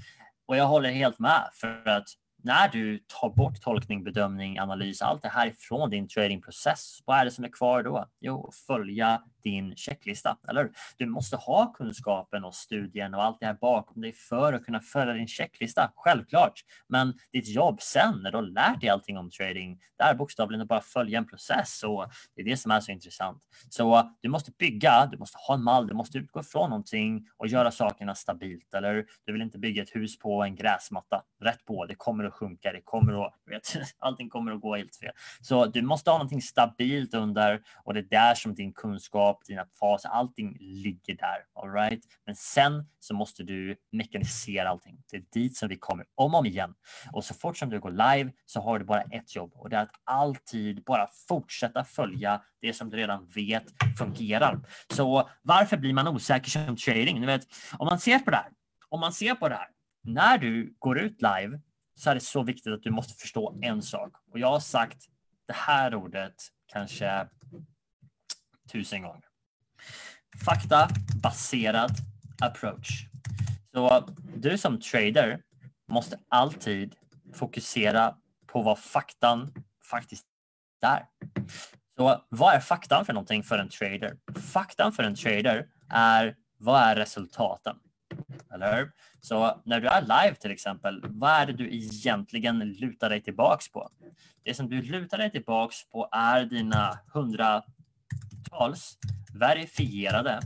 Och 0.48 0.58
jag 0.58 0.68
håller 0.68 0.90
helt 0.90 1.20
med 1.20 1.50
för 1.54 1.88
att 1.88 2.08
när 2.46 2.68
du 2.68 3.00
tar 3.08 3.30
bort 3.30 3.62
tolkning, 3.62 4.04
bedömning, 4.04 4.60
analys, 4.60 5.02
allt 5.02 5.22
det 5.22 5.30
här 5.30 5.48
ifrån 5.48 5.90
din 5.90 6.08
tradingprocess, 6.08 7.00
vad 7.06 7.18
är 7.20 7.26
det 7.26 7.32
som 7.32 7.44
är 7.44 7.50
kvar 7.50 7.84
då? 7.84 8.10
Jo, 8.20 8.52
följa 8.68 9.22
din 9.46 9.76
checklista, 9.76 10.38
eller 10.50 10.70
Du 10.98 11.06
måste 11.06 11.36
ha 11.36 11.74
kunskapen 11.74 12.44
och 12.44 12.56
studien 12.56 13.14
och 13.14 13.24
allt 13.24 13.40
det 13.40 13.46
här 13.46 13.54
bakom 13.54 14.02
dig 14.02 14.14
för 14.14 14.54
att 14.54 14.66
kunna 14.66 14.80
följa 14.80 15.14
din 15.14 15.28
checklista, 15.28 15.92
självklart. 15.96 16.62
Men 16.88 17.14
ditt 17.34 17.48
jobb 17.48 17.82
sen 17.82 18.20
när 18.24 18.32
du 18.32 18.38
har 18.38 18.44
lärt 18.44 18.82
dig 18.82 18.90
allting 18.90 19.18
om 19.18 19.30
trading, 19.30 19.80
det 19.98 20.04
är 20.04 20.14
bokstavligen 20.14 20.62
att 20.62 20.68
bara 20.68 20.82
följa 20.82 21.18
en 21.18 21.28
process 21.28 21.84
och 21.84 22.06
det 22.36 22.42
är 22.42 22.46
det 22.46 22.58
som 22.58 22.72
är 22.72 22.80
så 22.80 22.92
intressant. 22.92 23.44
Så 23.70 24.12
du 24.22 24.30
måste 24.30 24.52
bygga, 24.52 25.06
du 25.12 25.18
måste 25.18 25.38
ha 25.48 25.54
en 25.54 25.64
mall, 25.64 25.88
du 25.88 25.94
måste 25.94 26.18
utgå 26.18 26.44
från 26.44 26.70
någonting 26.70 27.28
och 27.38 27.48
göra 27.48 27.72
sakerna 27.72 28.16
stabilt, 28.16 28.74
eller 28.74 29.06
du 29.26 29.34
vill 29.34 29.42
inte 29.42 29.60
bygga 29.60 29.84
ett 29.84 29.96
hus 29.96 30.20
på 30.20 30.44
en 30.44 30.56
gräsmatta. 30.56 31.24
Rätt 31.42 31.66
på, 31.66 31.86
det 31.86 31.96
kommer 31.96 32.24
att 32.24 32.34
sjunka, 32.34 32.72
det 32.72 32.82
kommer 32.84 33.26
att, 33.26 33.34
vet, 33.46 33.74
allting 34.00 34.30
kommer 34.30 34.52
att 34.52 34.62
gå 34.62 34.76
helt 34.76 34.96
fel. 34.96 35.12
Så 35.42 35.66
du 35.66 35.82
måste 35.82 36.10
ha 36.10 36.18
någonting 36.18 36.42
stabilt 36.42 37.14
under 37.14 37.62
och 37.84 37.94
det 37.94 38.00
är 38.00 38.04
där 38.10 38.36
som 38.36 38.56
din 38.56 38.74
kunskap 38.74 39.35
kunskap, 39.36 39.46
dina 39.46 39.66
faser, 39.80 40.10
allting 40.10 40.58
ligger 40.60 41.16
där. 41.16 41.46
All 41.54 41.72
right? 41.72 42.04
Men 42.26 42.36
sen 42.36 42.86
så 43.00 43.14
måste 43.14 43.44
du 43.44 43.76
mekanisera 43.92 44.70
allting. 44.70 45.04
Det 45.12 45.18
är 45.18 45.24
dit 45.34 45.58
som 45.58 45.70
vi 45.70 45.76
kommer 45.76 46.06
om 46.16 46.34
och 46.34 46.40
om 46.40 46.46
igen. 46.46 46.74
Och 47.14 47.24
så 47.26 47.34
fort 47.34 47.58
som 47.58 47.70
du 47.70 47.80
går 47.80 47.92
live 47.92 48.32
så 48.46 48.62
har 48.62 48.80
du 48.80 48.86
bara 48.86 49.02
ett 49.02 49.36
jobb 49.36 49.52
och 49.56 49.70
det 49.70 49.78
är 49.78 49.82
att 49.82 49.96
alltid 50.04 50.84
bara 50.84 51.08
fortsätta 51.28 51.84
följa 51.84 52.42
det 52.62 52.74
som 52.74 52.90
du 52.90 52.98
redan 52.98 53.26
vet 53.26 53.66
fungerar. 53.98 54.60
Så 54.94 55.30
varför 55.42 55.78
blir 55.78 55.94
man 55.94 56.08
osäker 56.08 56.50
som 56.50 56.76
trading? 56.76 57.20
Ni 57.20 57.26
vet, 57.26 57.48
om 57.78 57.86
man 57.86 58.00
ser 58.00 58.20
på 58.20 58.32
det 58.32 58.38
här, 58.38 58.52
om 58.90 59.00
man 59.00 59.14
ser 59.14 59.36
på 59.36 59.50
det 59.50 59.56
här, 59.56 59.68
när 60.04 60.38
du 60.38 60.76
går 60.80 61.00
ut 61.00 61.22
live 61.22 61.60
så 61.96 62.10
är 62.10 62.16
det 62.16 62.22
så 62.22 62.44
viktigt 62.44 62.74
att 62.74 62.84
du 62.84 62.92
måste 62.92 63.14
förstå 63.14 63.60
en 63.62 63.82
sak. 63.82 64.12
Och 64.32 64.40
jag 64.40 64.48
har 64.48 64.60
sagt 64.60 64.98
det 65.48 65.54
här 65.54 65.96
ordet 65.96 66.36
kanske 66.68 67.28
tusen 68.72 69.02
gånger. 69.02 69.24
Faktabaserad 70.46 71.92
approach. 72.42 73.08
Så 73.74 74.10
du 74.36 74.58
som 74.58 74.82
trader 74.82 75.42
måste 75.88 76.20
alltid 76.30 76.96
fokusera 77.34 78.16
på 78.48 78.62
vad 78.62 78.80
faktan 78.80 79.54
faktiskt 79.90 80.26
är. 80.82 81.06
Så 81.98 82.26
vad 82.30 82.56
är 82.56 82.60
faktan 82.60 83.06
för 83.06 83.14
någonting 83.14 83.44
för 83.44 83.58
en 83.58 83.70
trader? 83.70 84.18
Faktan 84.54 84.94
för 84.94 85.04
en 85.04 85.16
trader 85.16 85.68
är 85.90 86.36
vad 86.58 86.82
är 86.82 86.96
resultaten? 86.96 87.76
Eller 88.54 88.78
hur? 88.78 88.92
Så 89.22 89.62
när 89.66 89.80
du 89.80 89.88
är 89.88 90.02
live 90.02 90.36
till 90.36 90.52
exempel, 90.52 91.06
vad 91.08 91.32
är 91.32 91.46
det 91.46 91.54
du 91.54 91.76
egentligen 91.76 92.60
lutar 92.60 93.10
dig 93.10 93.22
tillbaks 93.22 93.72
på? 93.72 93.90
Det 94.44 94.54
som 94.54 94.70
du 94.70 94.82
lutar 94.82 95.18
dig 95.18 95.32
tillbaks 95.32 95.90
på 95.90 96.10
är 96.12 96.46
dina 96.46 97.00
hundratals 98.56 98.98
verifierade 99.34 100.42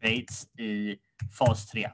trades 0.00 0.58
i 0.58 0.96
fas 1.38 1.66
3, 1.66 1.90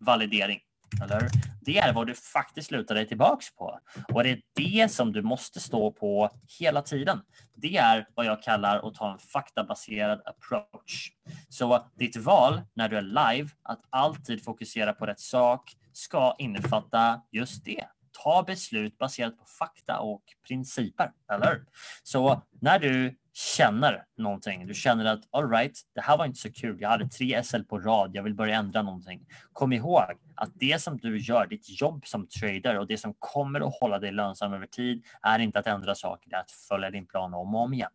validering. 0.00 0.60
Eller? 1.02 1.28
Det 1.60 1.78
är 1.78 1.92
vad 1.92 2.06
du 2.06 2.14
faktiskt 2.14 2.70
lutar 2.70 2.94
dig 2.94 3.08
tillbaks 3.08 3.54
på. 3.54 3.80
Och 4.12 4.22
det 4.22 4.30
är 4.30 4.42
det 4.56 4.92
som 4.92 5.12
du 5.12 5.22
måste 5.22 5.60
stå 5.60 5.92
på 5.92 6.30
hela 6.58 6.82
tiden. 6.82 7.20
Det 7.54 7.76
är 7.76 8.08
vad 8.14 8.26
jag 8.26 8.42
kallar 8.42 8.88
att 8.88 8.94
ta 8.94 9.12
en 9.12 9.18
faktabaserad 9.18 10.22
approach. 10.24 11.10
Så 11.48 11.86
ditt 11.94 12.16
val 12.16 12.60
när 12.74 12.88
du 12.88 12.96
är 12.96 13.02
live, 13.02 13.50
att 13.62 13.80
alltid 13.90 14.44
fokusera 14.44 14.92
på 14.92 15.06
rätt 15.06 15.20
sak, 15.20 15.72
ska 15.92 16.34
innefatta 16.38 17.22
just 17.32 17.64
det. 17.64 17.86
Ta 18.22 18.42
beslut 18.46 18.98
baserat 18.98 19.38
på 19.38 19.44
fakta 19.58 19.98
och 19.98 20.22
principer, 20.48 21.12
eller 21.32 21.64
Så 22.02 22.42
när 22.60 22.78
du 22.78 23.16
känner 23.36 24.04
någonting. 24.16 24.66
Du 24.66 24.74
känner 24.74 25.04
att 25.04 25.20
all 25.30 25.50
right, 25.50 25.80
det 25.94 26.00
här 26.00 26.16
var 26.16 26.24
inte 26.24 26.40
så 26.40 26.52
kul. 26.52 26.76
Jag 26.80 26.88
hade 26.88 27.08
tre 27.08 27.42
SL 27.44 27.62
på 27.62 27.78
rad. 27.78 28.10
Jag 28.14 28.22
vill 28.22 28.34
börja 28.34 28.56
ändra 28.56 28.82
någonting. 28.82 29.26
Kom 29.52 29.72
ihåg 29.72 30.04
att 30.34 30.50
det 30.54 30.82
som 30.82 30.98
du 30.98 31.18
gör, 31.18 31.46
ditt 31.46 31.80
jobb 31.80 32.06
som 32.06 32.28
trader 32.28 32.78
och 32.78 32.86
det 32.86 32.98
som 32.98 33.14
kommer 33.18 33.60
att 33.60 33.74
hålla 33.80 33.98
dig 33.98 34.12
lönsam 34.12 34.52
över 34.52 34.66
tid 34.66 35.04
är 35.22 35.38
inte 35.38 35.58
att 35.58 35.66
ändra 35.66 35.94
saker, 35.94 36.30
det 36.30 36.36
är 36.36 36.40
att 36.40 36.50
följa 36.50 36.90
din 36.90 37.06
plan 37.06 37.34
om 37.34 37.54
och 37.54 37.60
om 37.60 37.74
igen. 37.74 37.90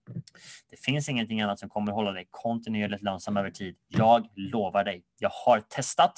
Det 0.70 0.80
finns 0.80 1.10
ingenting 1.10 1.42
annat 1.42 1.60
som 1.60 1.70
kommer 1.70 1.92
att 1.92 1.96
hålla 1.96 2.12
dig 2.12 2.28
kontinuerligt 2.30 3.04
lönsam 3.04 3.38
över 3.38 3.52
tid. 3.52 3.76
Jag 3.88 4.28
lovar 4.36 4.84
dig. 4.84 5.04
Jag 5.20 5.32
har 5.46 5.60
testat. 5.60 6.14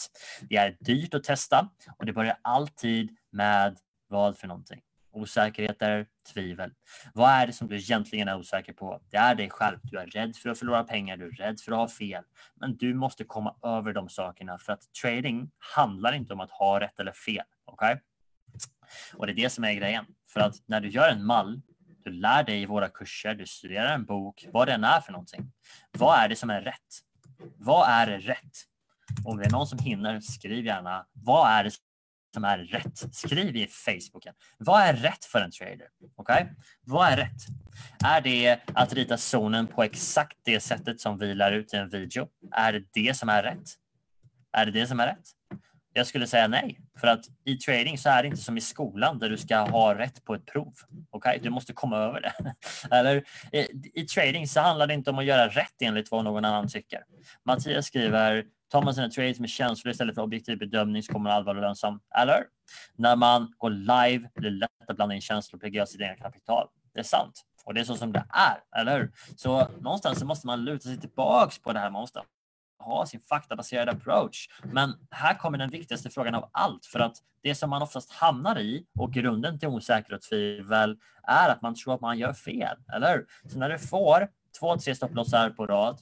Det 0.49 0.55
är 0.55 0.77
dyrt 0.79 1.13
att 1.13 1.23
testa 1.23 1.69
och 1.97 2.05
det 2.05 2.13
börjar 2.13 2.37
alltid 2.41 3.17
med 3.31 3.77
vad 4.07 4.37
för 4.37 4.47
någonting? 4.47 4.81
Osäkerheter, 5.13 6.05
tvivel. 6.33 6.71
Vad 7.13 7.29
är 7.29 7.47
det 7.47 7.53
som 7.53 7.67
du 7.67 7.75
egentligen 7.75 8.27
är 8.27 8.37
osäker 8.37 8.73
på? 8.73 9.01
Det 9.09 9.17
är 9.17 9.35
dig 9.35 9.49
själv. 9.49 9.79
Du 9.83 9.99
är 9.99 10.05
rädd 10.05 10.35
för 10.35 10.49
att 10.49 10.59
förlora 10.59 10.83
pengar, 10.83 11.17
du 11.17 11.27
är 11.27 11.31
rädd 11.31 11.59
för 11.59 11.71
att 11.71 11.77
ha 11.77 11.87
fel. 11.87 12.23
Men 12.55 12.77
du 12.77 12.93
måste 12.93 13.23
komma 13.23 13.55
över 13.63 13.93
de 13.93 14.09
sakerna 14.09 14.57
för 14.57 14.73
att 14.73 14.93
trading 15.01 15.51
handlar 15.75 16.13
inte 16.13 16.33
om 16.33 16.39
att 16.39 16.51
ha 16.51 16.79
rätt 16.79 16.99
eller 16.99 17.11
fel. 17.11 17.45
Okay? 17.65 17.97
Och 19.13 19.25
det 19.27 19.33
är 19.33 19.35
det 19.35 19.49
som 19.49 19.63
är 19.63 19.73
grejen. 19.73 20.05
För 20.33 20.39
att 20.39 20.55
när 20.65 20.81
du 20.81 20.89
gör 20.89 21.09
en 21.09 21.25
mall, 21.25 21.61
du 22.03 22.11
lär 22.11 22.43
dig 22.43 22.61
i 22.61 22.65
våra 22.65 22.89
kurser, 22.89 23.35
du 23.35 23.45
studerar 23.45 23.93
en 23.93 24.05
bok, 24.05 24.47
vad 24.53 24.67
den 24.67 24.83
är 24.83 25.01
för 25.01 25.11
någonting. 25.11 25.51
Vad 25.91 26.19
är 26.19 26.29
det 26.29 26.35
som 26.35 26.49
är 26.49 26.61
rätt? 26.61 27.01
Vad 27.57 27.89
är 27.89 28.19
rätt? 28.19 28.57
Om 29.25 29.37
det 29.37 29.45
är 29.45 29.51
någon 29.51 29.67
som 29.67 29.79
hinner, 29.79 30.19
skriv 30.19 30.65
gärna. 30.65 31.05
Vad 31.13 31.51
är 31.51 31.63
det 31.63 31.71
som 32.33 32.43
är 32.43 32.57
rätt. 32.57 33.15
Skriv 33.15 33.55
i 33.55 33.67
Facebooken. 33.67 34.33
Vad 34.57 34.81
är 34.81 34.93
rätt 34.93 35.25
för 35.25 35.39
en 35.39 35.51
trader? 35.51 35.87
Okay? 36.15 36.45
Vad 36.85 37.07
är 37.07 37.17
rätt? 37.17 37.41
Är 38.05 38.21
det 38.21 38.59
att 38.73 38.93
rita 38.93 39.17
zonen 39.17 39.67
på 39.67 39.83
exakt 39.83 40.37
det 40.45 40.59
sättet 40.59 41.01
som 41.01 41.17
vi 41.17 41.33
lär 41.33 41.51
ut 41.51 41.73
i 41.73 41.77
en 41.77 41.89
video? 41.89 42.27
Är 42.51 42.73
det 42.73 42.83
det 42.93 43.17
som 43.17 43.29
är 43.29 43.43
rätt? 43.43 43.69
Är 44.51 44.65
det 44.65 44.71
det 44.71 44.87
som 44.87 44.99
är 44.99 45.07
rätt? 45.07 45.27
Jag 45.95 46.07
skulle 46.07 46.27
säga 46.27 46.47
nej, 46.47 46.79
för 46.99 47.07
att 47.07 47.25
i 47.45 47.57
trading 47.57 47.97
så 47.97 48.09
är 48.09 48.23
det 48.23 48.27
inte 48.27 48.41
som 48.41 48.57
i 48.57 48.61
skolan 48.61 49.19
där 49.19 49.29
du 49.29 49.37
ska 49.37 49.57
ha 49.57 49.97
rätt 49.97 50.23
på 50.23 50.35
ett 50.35 50.45
prov. 50.45 50.73
Okay? 51.11 51.39
Du 51.39 51.49
måste 51.49 51.73
komma 51.73 51.97
över 51.97 52.21
det. 52.21 52.33
Eller 52.95 53.23
i, 53.51 53.67
i 53.93 54.05
trading 54.05 54.47
så 54.47 54.59
handlar 54.59 54.87
det 54.87 54.93
inte 54.93 55.09
om 55.09 55.19
att 55.19 55.25
göra 55.25 55.47
rätt 55.47 55.81
enligt 55.81 56.11
vad 56.11 56.23
någon 56.23 56.45
annan 56.45 56.67
tycker. 56.67 57.03
Mattias 57.45 57.85
skriver 57.85 58.45
Tar 58.73 58.81
man 58.81 58.93
sina 58.93 59.09
trades 59.09 59.39
med 59.39 59.49
känslor 59.49 59.91
istället 59.91 60.15
för 60.15 60.21
objektiv 60.21 60.57
bedömning 60.57 61.03
så 61.03 61.13
kommer 61.13 61.29
man 61.29 61.37
allvarligt 61.37 61.61
lönsam. 61.61 61.99
Eller? 62.17 62.43
När 62.95 63.15
man 63.15 63.53
går 63.57 63.69
live 63.69 64.29
blir 64.35 64.51
det 64.51 64.57
lätt 64.57 64.69
att 64.87 64.95
blanda 64.95 65.15
in 65.15 65.21
känslor 65.21 65.57
och 65.57 65.63
PGA 65.63 65.85
sitt 65.85 66.01
egna 66.01 66.15
kapital. 66.15 66.67
Det 66.93 66.99
är 66.99 67.03
sant. 67.03 67.43
Och 67.65 67.73
det 67.73 67.79
är 67.79 67.83
så 67.83 67.95
som 67.95 68.11
det 68.11 68.25
är, 68.29 68.79
eller 68.81 68.99
hur? 68.99 69.11
Så 69.37 69.67
någonstans 69.81 70.19
så 70.19 70.25
måste 70.25 70.47
man 70.47 70.65
luta 70.65 70.83
sig 70.83 70.99
tillbaks 70.99 71.59
på 71.59 71.73
det 71.73 71.79
här. 71.79 71.89
Man 71.89 72.01
måste 72.01 72.21
ha 72.79 73.05
sin 73.05 73.21
faktabaserade 73.21 73.91
approach. 73.91 74.47
Men 74.63 74.93
här 75.11 75.33
kommer 75.33 75.57
den 75.57 75.69
viktigaste 75.69 76.09
frågan 76.09 76.35
av 76.35 76.49
allt. 76.51 76.85
För 76.85 76.99
att 76.99 77.17
det 77.43 77.55
som 77.55 77.69
man 77.69 77.81
oftast 77.81 78.11
hamnar 78.11 78.59
i 78.59 78.85
och 78.99 79.13
grunden 79.13 79.59
till 79.59 79.67
osäkerhet 79.67 80.13
och 80.13 80.21
tvivel 80.21 80.97
är 81.23 81.49
att 81.49 81.61
man 81.61 81.75
tror 81.75 81.93
att 81.93 82.01
man 82.01 82.17
gör 82.17 82.33
fel, 82.33 82.77
eller 82.93 83.13
hur? 83.13 83.49
Så 83.49 83.59
när 83.59 83.69
du 83.69 83.79
får 83.79 84.27
två, 84.59 84.77
tre 84.77 84.95
stopplossar 84.95 85.49
på 85.49 85.65
rad 85.65 85.99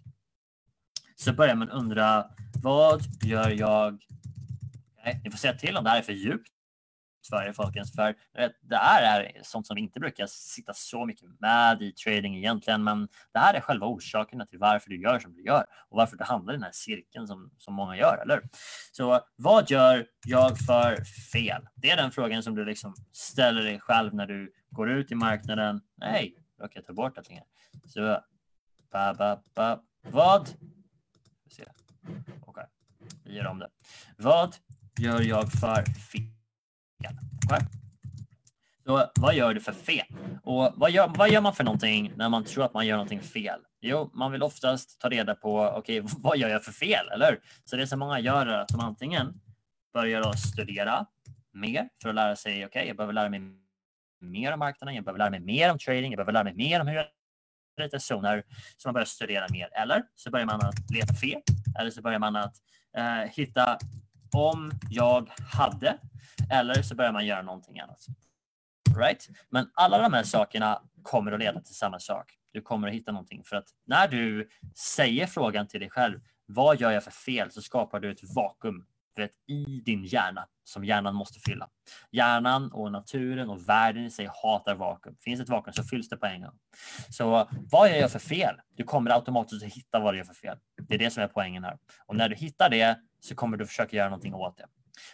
så 1.15 1.33
börjar 1.33 1.55
man 1.55 1.69
undra 1.69 2.25
vad 2.61 3.01
gör 3.23 3.49
jag? 3.49 4.03
Nej, 5.05 5.21
ni 5.23 5.31
får 5.31 5.37
säga 5.37 5.53
till 5.53 5.77
om 5.77 5.83
det 5.83 5.89
här 5.89 5.97
är 5.97 6.01
för 6.01 6.13
djupt 6.13 6.51
för 7.29 7.53
folkens, 7.53 7.95
för 7.95 8.15
eh, 8.37 8.49
det 8.61 8.77
här 8.77 9.23
är 9.23 9.41
sånt 9.43 9.67
som 9.67 9.75
vi 9.75 9.81
inte 9.81 9.99
brukar 9.99 10.27
sitta 10.27 10.73
så 10.73 11.05
mycket 11.05 11.29
med 11.39 11.81
i 11.81 11.91
trading 11.91 12.35
egentligen, 12.35 12.83
men 12.83 13.07
det 13.33 13.39
här 13.39 13.53
är 13.53 13.61
själva 13.61 13.85
orsakerna 13.85 14.45
till 14.45 14.59
varför 14.59 14.89
du 14.89 15.01
gör 15.01 15.19
som 15.19 15.33
du 15.33 15.43
gör 15.43 15.65
och 15.89 15.97
varför 15.97 16.17
du 16.17 16.23
hamnar 16.23 16.53
i 16.53 16.55
den 16.55 16.63
här 16.63 16.71
cirkeln 16.73 17.27
som, 17.27 17.51
som 17.57 17.73
många 17.73 17.97
gör, 17.97 18.21
eller 18.23 18.41
Så 18.91 19.19
vad 19.35 19.69
gör 19.69 20.05
jag 20.27 20.57
för 20.57 21.03
fel? 21.31 21.67
Det 21.75 21.89
är 21.89 21.97
den 21.97 22.11
frågan 22.11 22.43
som 22.43 22.55
du 22.55 22.65
liksom 22.65 22.95
ställer 23.11 23.63
dig 23.63 23.79
själv 23.79 24.13
när 24.13 24.27
du 24.27 24.53
går 24.69 24.91
ut 24.91 25.11
i 25.11 25.15
marknaden. 25.15 25.81
Nej, 25.95 26.35
råkar 26.61 26.79
jag 26.79 26.85
ta 26.85 26.93
bort 26.93 27.17
allting 27.17 27.37
här. 27.37 27.45
Så, 27.87 28.21
ba, 28.91 29.13
ba, 29.13 29.37
ba. 29.55 29.79
vad 30.01 30.49
okay. 32.45 32.65
vi 33.23 33.35
gör 33.35 33.47
om 33.47 33.59
det. 33.59 33.69
Vad 34.17 34.55
gör 34.99 35.21
jag 35.21 35.51
för 35.51 35.83
fel? 35.85 36.21
Okay. 37.45 37.61
Så 38.85 39.11
vad 39.19 39.35
gör 39.35 39.53
du 39.53 39.61
för 39.61 39.73
fel? 39.73 40.05
Och 40.43 40.73
vad 40.75 40.91
gör, 40.91 41.07
vad 41.07 41.29
gör 41.29 41.41
man 41.41 41.55
för 41.55 41.63
någonting 41.63 42.13
när 42.15 42.29
man 42.29 42.43
tror 42.43 42.65
att 42.65 42.73
man 42.73 42.87
gör 42.87 42.95
någonting 42.95 43.21
fel? 43.21 43.59
Jo, 43.81 44.11
man 44.13 44.31
vill 44.31 44.43
oftast 44.43 45.01
ta 45.01 45.09
reda 45.09 45.35
på 45.35 45.61
okej, 45.61 46.01
okay, 46.01 46.15
vad 46.21 46.37
gör 46.37 46.49
jag 46.49 46.63
för 46.63 46.71
fel? 46.71 47.09
Eller 47.13 47.39
Så 47.65 47.75
det 47.75 47.87
som 47.87 47.99
många 47.99 48.19
gör 48.19 48.45
är 48.45 48.57
att 48.57 48.67
de 48.67 48.79
antingen 48.79 49.41
börjar 49.93 50.21
att 50.21 50.39
studera 50.39 51.05
mer 51.53 51.89
för 52.01 52.09
att 52.09 52.15
lära 52.15 52.35
sig, 52.35 52.53
okej, 52.53 52.65
okay, 52.65 52.87
jag 52.87 52.97
behöver 52.97 53.13
lära 53.13 53.29
mig 53.29 53.41
mer 54.21 54.53
om 54.53 54.59
marknaden, 54.59 54.95
jag 54.95 55.03
behöver 55.03 55.19
lära 55.19 55.29
mig 55.29 55.39
mer 55.39 55.71
om 55.71 55.79
trading, 55.79 56.11
jag 56.11 56.17
behöver 56.17 56.33
lära 56.33 56.43
mig 56.43 56.53
mer 56.53 56.79
om 56.79 56.87
hur 56.87 56.95
jag 56.95 57.05
ritar 57.81 57.99
zoner. 57.99 58.43
Så 58.77 58.87
man 58.87 58.93
börjar 58.93 59.05
studera 59.05 59.45
mer. 59.49 59.69
Eller 59.71 60.03
så 60.15 60.31
börjar 60.31 60.45
man 60.45 60.65
att 60.65 60.91
leta 60.91 61.13
fel. 61.13 61.41
Eller 61.79 61.91
så 61.91 62.01
börjar 62.01 62.19
man 62.19 62.35
att 62.35 62.55
eh, 62.97 63.31
hitta 63.31 63.77
om 64.35 64.71
jag 64.89 65.29
hade. 65.53 65.97
Eller 66.51 66.81
så 66.81 66.95
börjar 66.95 67.11
man 67.11 67.25
göra 67.25 67.41
någonting 67.41 67.79
annat. 67.79 68.05
Right? 68.97 69.29
Men 69.49 69.69
alla 69.73 70.01
de 70.01 70.13
här 70.13 70.23
sakerna 70.23 70.81
kommer 71.03 71.31
att 71.31 71.39
leda 71.39 71.61
till 71.61 71.75
samma 71.75 71.99
sak. 71.99 72.33
Du 72.53 72.61
kommer 72.61 72.87
att 72.87 72.93
hitta 72.93 73.11
någonting 73.11 73.43
för 73.43 73.55
att 73.55 73.67
när 73.85 74.07
du 74.07 74.49
säger 74.95 75.27
frågan 75.27 75.67
till 75.67 75.79
dig 75.79 75.89
själv, 75.89 76.19
vad 76.45 76.79
gör 76.79 76.91
jag 76.91 77.03
för 77.03 77.11
fel? 77.11 77.51
Så 77.51 77.61
skapar 77.61 77.99
du 77.99 78.11
ett 78.11 78.35
vakuum 78.35 78.85
vet, 79.15 79.31
i 79.47 79.81
din 79.85 80.05
hjärna 80.05 80.47
som 80.63 80.85
hjärnan 80.85 81.15
måste 81.15 81.39
fylla. 81.39 81.69
Hjärnan 82.11 82.71
och 82.71 82.91
naturen 82.91 83.49
och 83.49 83.69
världen 83.69 84.05
i 84.05 84.11
sig 84.11 84.29
hatar 84.43 84.75
vakuum. 84.75 85.15
Finns 85.19 85.39
det 85.39 85.43
ett 85.43 85.49
vakuum 85.49 85.73
så 85.73 85.83
fylls 85.83 86.09
det 86.09 86.17
på 86.17 86.25
en 86.25 86.41
gång. 86.41 86.59
Så 87.09 87.47
vad 87.71 87.89
gör 87.89 87.95
jag 87.95 88.11
för 88.11 88.19
fel? 88.19 88.55
Du 88.75 88.83
kommer 88.83 89.11
automatiskt 89.11 89.63
att 89.65 89.73
hitta 89.73 89.99
vad 89.99 90.13
du 90.13 90.17
gör 90.17 90.25
för 90.25 90.33
fel. 90.33 90.57
Det 90.87 90.95
är 90.95 90.99
det 90.99 91.11
som 91.11 91.23
är 91.23 91.27
poängen 91.27 91.63
här. 91.63 91.77
Och 92.05 92.15
när 92.15 92.29
du 92.29 92.35
hittar 92.35 92.69
det 92.69 92.99
så 93.19 93.35
kommer 93.35 93.57
du 93.57 93.65
försöka 93.65 93.97
göra 93.97 94.09
någonting 94.09 94.33
åt 94.33 94.57
det. 94.57 94.65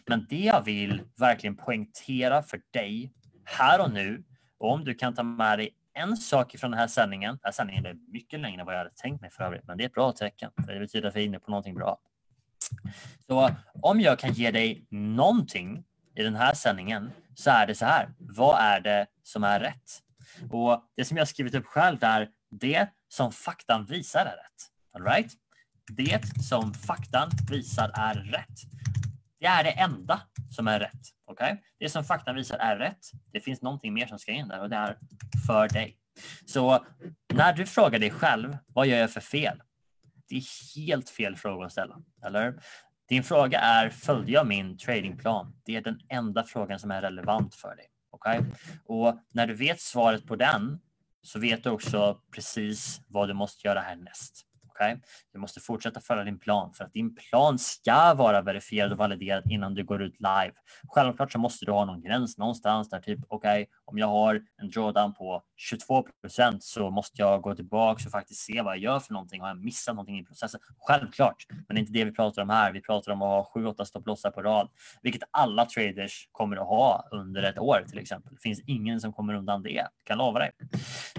Men 0.05 0.25
det 0.29 0.43
jag 0.43 0.61
vill 0.61 1.01
verkligen 1.17 1.55
poängtera 1.55 2.43
för 2.43 2.61
dig 2.73 3.13
här 3.45 3.81
och 3.81 3.91
nu, 3.91 4.23
och 4.57 4.71
om 4.71 4.83
du 4.83 4.93
kan 4.93 5.13
ta 5.13 5.23
med 5.23 5.59
dig 5.59 5.69
en 5.93 6.17
sak 6.17 6.55
från 6.57 6.71
den 6.71 6.79
här 6.79 6.87
sändningen. 6.87 7.31
Den 7.31 7.39
här 7.43 7.51
sändningen 7.51 7.85
är 7.85 7.95
mycket 8.11 8.39
längre 8.39 8.59
än 8.59 8.65
vad 8.65 8.75
jag 8.75 8.79
hade 8.79 8.95
tänkt 8.95 9.21
mig 9.21 9.31
för 9.31 9.43
övrigt, 9.43 9.63
men 9.67 9.77
det 9.77 9.83
är 9.83 9.85
ett 9.85 9.93
bra 9.93 10.11
tecken. 10.11 10.51
Det 10.67 10.79
betyder 10.79 11.07
att 11.07 11.15
vi 11.15 11.21
är 11.21 11.25
inne 11.25 11.39
på 11.39 11.51
någonting 11.51 11.75
bra. 11.75 11.99
Så 13.27 13.49
om 13.81 14.01
jag 14.01 14.19
kan 14.19 14.33
ge 14.33 14.51
dig 14.51 14.87
någonting 14.89 15.83
i 16.15 16.23
den 16.23 16.35
här 16.35 16.53
sändningen 16.53 17.11
så 17.35 17.49
är 17.49 17.67
det 17.67 17.75
så 17.75 17.85
här. 17.85 18.09
Vad 18.19 18.59
är 18.59 18.79
det 18.79 19.07
som 19.23 19.43
är 19.43 19.59
rätt? 19.59 20.03
Och 20.51 20.83
det 20.95 21.05
som 21.05 21.17
jag 21.17 21.27
skrivit 21.27 21.55
upp 21.55 21.65
själv 21.65 22.03
är 22.03 22.29
det 22.51 22.87
som 23.07 23.31
faktan 23.31 23.85
visar 23.85 24.19
är 24.19 24.25
rätt. 24.25 24.71
All 24.93 25.03
right? 25.03 25.31
Det 25.87 26.21
som 26.43 26.73
faktan 26.73 27.29
visar 27.49 27.91
är 27.93 28.15
rätt. 28.15 28.59
Det 29.39 29.45
är 29.45 29.63
det 29.63 29.71
enda 29.71 30.21
som 30.49 30.67
är 30.67 30.79
rätt. 30.79 31.01
Okay? 31.31 31.55
Det 31.79 31.89
som 31.89 32.03
faktan 32.03 32.35
visar 32.35 32.57
är 32.57 32.77
rätt. 32.77 33.11
Det 33.31 33.39
finns 33.39 33.61
någonting 33.61 33.93
mer 33.93 34.07
som 34.07 34.19
ska 34.19 34.31
in 34.31 34.47
där 34.47 34.61
och 34.61 34.69
det 34.69 34.75
är 34.75 34.97
för 35.47 35.69
dig. 35.69 35.97
Så 36.45 36.85
när 37.33 37.53
du 37.53 37.65
frågar 37.65 37.99
dig 37.99 38.11
själv, 38.11 38.57
vad 38.67 38.87
gör 38.87 38.97
jag 38.97 39.11
för 39.11 39.21
fel? 39.21 39.61
Det 40.29 40.35
är 40.35 40.43
helt 40.75 41.09
fel 41.09 41.35
fråga 41.35 41.65
att 41.65 41.71
ställa, 41.71 41.97
eller? 42.25 42.59
Din 43.09 43.23
fråga 43.23 43.59
är, 43.59 43.89
följde 43.89 44.31
jag 44.31 44.47
min 44.47 44.77
tradingplan? 44.77 45.55
Det 45.65 45.75
är 45.75 45.81
den 45.81 45.99
enda 46.09 46.43
frågan 46.43 46.79
som 46.79 46.91
är 46.91 47.01
relevant 47.01 47.55
för 47.55 47.75
dig. 47.75 47.85
Okay? 48.11 48.41
Och 48.85 49.19
när 49.33 49.47
du 49.47 49.53
vet 49.53 49.81
svaret 49.81 50.25
på 50.25 50.35
den 50.35 50.79
så 51.21 51.39
vet 51.39 51.63
du 51.63 51.69
också 51.69 52.21
precis 52.35 53.01
vad 53.07 53.27
du 53.27 53.33
måste 53.33 53.67
göra 53.67 53.81
härnäst. 53.81 54.46
Okay? 54.77 54.95
Du 55.33 55.39
måste 55.39 55.59
fortsätta 55.59 56.01
följa 56.01 56.23
din 56.23 56.39
plan 56.39 56.73
för 56.73 56.83
att 56.83 56.93
din 56.93 57.15
plan 57.15 57.59
ska 57.59 58.13
vara 58.13 58.41
verifierad 58.41 58.91
och 58.91 58.97
validerad 58.97 59.51
innan 59.51 59.73
du 59.73 59.83
går 59.83 60.01
ut 60.01 60.15
live. 60.19 60.53
Självklart 60.87 61.31
så 61.31 61.39
måste 61.39 61.65
du 61.65 61.71
ha 61.71 61.85
någon 61.85 62.01
gräns 62.01 62.37
någonstans 62.37 62.89
där 62.89 62.99
typ 62.99 63.19
okej, 63.27 63.61
okay, 63.61 63.65
om 63.85 63.97
jag 63.97 64.07
har 64.07 64.41
en 64.61 64.69
drawdown 64.69 65.13
på 65.13 65.43
22 65.55 66.07
procent 66.21 66.63
så 66.63 66.89
måste 66.89 67.21
jag 67.21 67.41
gå 67.41 67.55
tillbaka 67.55 68.03
och 68.05 68.11
faktiskt 68.11 68.41
se 68.41 68.61
vad 68.61 68.73
jag 68.75 68.83
gör 68.83 68.99
för 68.99 69.13
någonting. 69.13 69.41
Har 69.41 69.47
jag 69.47 69.63
missat 69.63 69.95
någonting 69.95 70.19
i 70.19 70.25
processen? 70.25 70.59
Självklart, 70.79 71.45
men 71.49 71.65
det 71.67 71.75
är 71.75 71.79
inte 71.79 71.93
det 71.93 72.05
vi 72.05 72.11
pratar 72.11 72.41
om 72.41 72.49
här. 72.49 72.71
Vi 72.71 72.81
pratar 72.81 73.11
om 73.11 73.21
att 73.21 73.27
ha 73.27 73.51
7-8 73.55 73.83
stopplossar 73.83 74.31
på 74.31 74.41
rad, 74.41 74.69
vilket 75.01 75.23
alla 75.31 75.65
traders 75.65 76.29
kommer 76.31 76.57
att 76.57 76.67
ha 76.67 77.07
under 77.11 77.43
ett 77.43 77.59
år 77.59 77.85
till 77.89 77.99
exempel. 77.99 78.33
Det 78.33 78.41
finns 78.41 78.61
ingen 78.67 79.01
som 79.01 79.13
kommer 79.13 79.33
undan 79.33 79.63
det, 79.63 79.87
kan 80.03 80.17
lova 80.17 80.39
dig. 80.39 80.51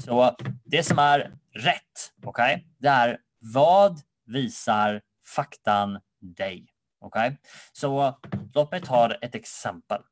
Så 0.05 0.37
det 0.65 0.83
som 0.83 0.99
är 0.99 1.33
rätt, 1.55 1.83
okej, 2.25 2.55
okay, 2.55 2.65
det 2.79 2.89
är 2.89 3.19
vad 3.39 4.01
visar 4.27 5.01
faktan 5.35 6.01
dig? 6.21 6.67
Okej, 7.01 7.29
okay? 7.29 7.37
så 7.73 8.19
låt 8.55 8.71
mig 8.71 8.81
ta 8.81 9.15
ett 9.15 9.35
exempel. 9.35 10.03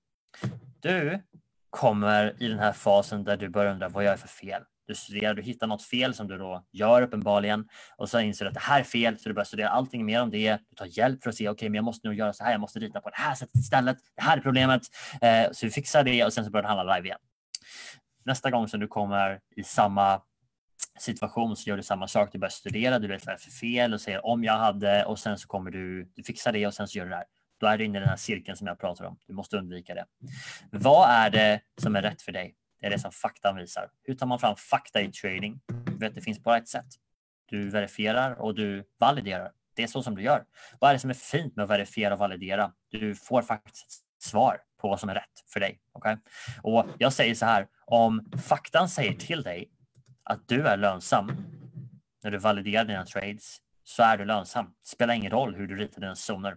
Du 0.81 1.23
kommer 1.71 2.43
i 2.43 2.49
den 2.49 2.59
här 2.59 2.73
fasen 2.73 3.25
där 3.25 3.37
du 3.37 3.49
börjar 3.49 3.73
undra 3.73 3.89
vad 3.89 4.05
jag 4.05 4.13
är 4.13 4.17
för 4.17 4.29
fel. 4.29 4.63
Du 4.87 4.95
studerar, 4.95 5.35
du 5.35 5.43
hittar 5.43 5.67
något 5.67 5.83
fel 5.83 6.15
som 6.15 6.29
du 6.29 6.39
då 6.39 6.67
gör 6.73 7.03
uppenbarligen 7.03 7.69
och 7.97 8.09
så 8.09 8.21
inser 8.21 8.45
du 8.45 8.49
att 8.49 8.55
det 8.55 8.61
här 8.61 8.81
är 8.81 8.85
fel 8.85 9.19
så 9.19 9.29
du 9.29 9.35
börjar 9.35 9.45
studera 9.45 9.69
allting 9.69 10.07
mer 10.07 10.23
om 10.23 10.31
det. 10.31 10.59
Du 10.71 10.77
tar 10.77 10.99
hjälp 10.99 11.23
för 11.23 11.31
att 11.31 11.37
se, 11.37 11.45
okej, 11.45 11.53
okay, 11.53 11.69
men 11.69 11.75
jag 11.75 11.85
måste 11.85 12.09
nog 12.09 12.17
göra 12.17 12.33
så 12.33 12.45
här. 12.45 12.53
Jag 12.53 12.61
måste 12.61 12.79
rita 12.79 13.01
på 13.01 13.11
det 13.11 13.17
här 13.17 13.35
sättet 13.35 13.55
istället. 13.55 13.97
Det 14.17 14.23
här 14.23 14.37
är 14.37 14.41
problemet. 14.41 14.83
Eh, 15.21 15.53
så 15.53 15.67
vi 15.67 15.73
fixar 15.73 16.05
det 16.05 16.25
och 16.25 16.33
sen 16.33 16.45
så 16.45 16.51
börjar 16.51 16.63
du 16.63 16.69
handla 16.69 16.97
live 16.97 17.09
igen. 17.09 17.19
Nästa 18.25 18.51
gång 18.51 18.69
som 18.69 18.81
du 18.81 18.89
kommer 18.89 19.41
i 19.57 19.65
samma 19.65 20.21
situation 20.99 21.57
så 21.57 21.71
gör 21.71 21.77
du 21.77 21.83
samma 21.83 22.09
sak. 22.09 22.29
Du 22.33 22.39
börjar 22.39 22.51
studera, 22.51 22.99
du 22.99 23.09
vet 23.09 23.27
vad 23.27 23.35
det 23.35 23.37
är 23.37 23.41
för 23.41 23.51
fel 23.51 23.95
och 23.95 24.01
säger 24.01 24.27
om 24.27 24.45
jag 24.45 24.59
hade 24.59 25.05
och 25.05 25.19
sen 25.19 25.39
så 25.39 25.49
kommer 25.49 25.71
du, 25.71 26.13
du 26.15 26.23
fixar 26.23 26.53
det 26.53 26.67
och 26.67 26.75
sen 26.75 26.89
så 26.89 26.99
gör 26.99 27.05
du 27.05 27.11
det 27.11 27.17
här. 27.17 27.25
Då 27.61 27.67
är 27.67 27.79
du 27.79 27.85
inne 27.85 27.99
i 27.99 28.01
den 28.01 28.09
här 28.09 28.17
cirkeln 28.17 28.57
som 28.57 28.67
jag 28.67 28.79
pratar 28.81 29.05
om. 29.05 29.19
Du 29.27 29.35
måste 29.35 29.57
undvika 29.57 29.95
det. 29.95 30.07
Vad 30.71 31.11
är 31.11 31.31
det 31.31 31.61
som 31.83 31.97
är 31.97 32.03
rätt 32.03 32.23
för 32.23 32.33
dig? 32.33 32.55
Det 32.81 32.87
är 32.87 32.91
det 32.91 32.99
som 32.99 33.13
faktan 33.13 33.57
visar. 33.57 33.91
Hur 34.05 34.15
tar 34.15 34.27
man 34.27 34.39
fram 34.39 34.57
fakta 34.57 35.01
i 35.01 35.13
trading? 35.13 35.61
Du 35.87 35.99
vet, 35.99 36.15
det 36.15 36.21
finns 36.21 36.43
bara 36.43 36.57
ett 36.57 36.69
sätt. 36.69 36.87
Du 37.47 37.71
verifierar 37.71 38.33
och 38.33 38.55
du 38.55 38.85
validerar. 38.99 39.53
Det 39.77 39.83
är 39.83 39.87
så 39.87 40.03
som 40.03 40.15
du 40.15 40.23
gör. 40.23 40.45
Vad 40.81 40.91
är 40.91 40.95
det 40.95 41.01
som 41.01 41.11
är 41.11 41.15
fint 41.15 41.57
med 41.57 41.63
att 41.63 41.71
verifiera 41.71 42.15
och 42.15 42.21
validera? 42.21 42.73
Du 42.91 43.15
får 43.15 43.43
faktiskt 43.43 44.03
svar 44.19 44.61
på 44.81 44.89
vad 44.89 45.01
som 45.01 45.09
är 45.09 45.15
rätt 45.15 45.45
för 45.53 45.61
dig. 45.61 45.81
Okay? 45.93 46.17
Och 46.63 46.87
jag 46.99 47.13
säger 47.13 47.35
så 47.35 47.47
här, 47.47 47.67
om 47.87 48.31
faktan 48.49 48.89
säger 48.89 49.13
till 49.13 49.43
dig 49.43 49.71
att 50.27 50.49
du 50.49 50.69
är 50.69 50.77
lönsam 50.77 51.31
när 52.23 52.31
du 52.31 52.39
validerar 52.39 52.85
dina 52.85 53.05
trades 53.05 53.57
så 53.85 54.03
är 54.03 54.19
du 54.19 54.25
lönsam. 54.25 54.65
Det 54.65 54.89
spelar 54.89 55.15
ingen 55.15 55.31
roll 55.31 55.55
hur 55.55 55.67
du 55.67 55.77
ritar 55.77 56.01
dina 56.01 56.17
zoner. 56.17 56.57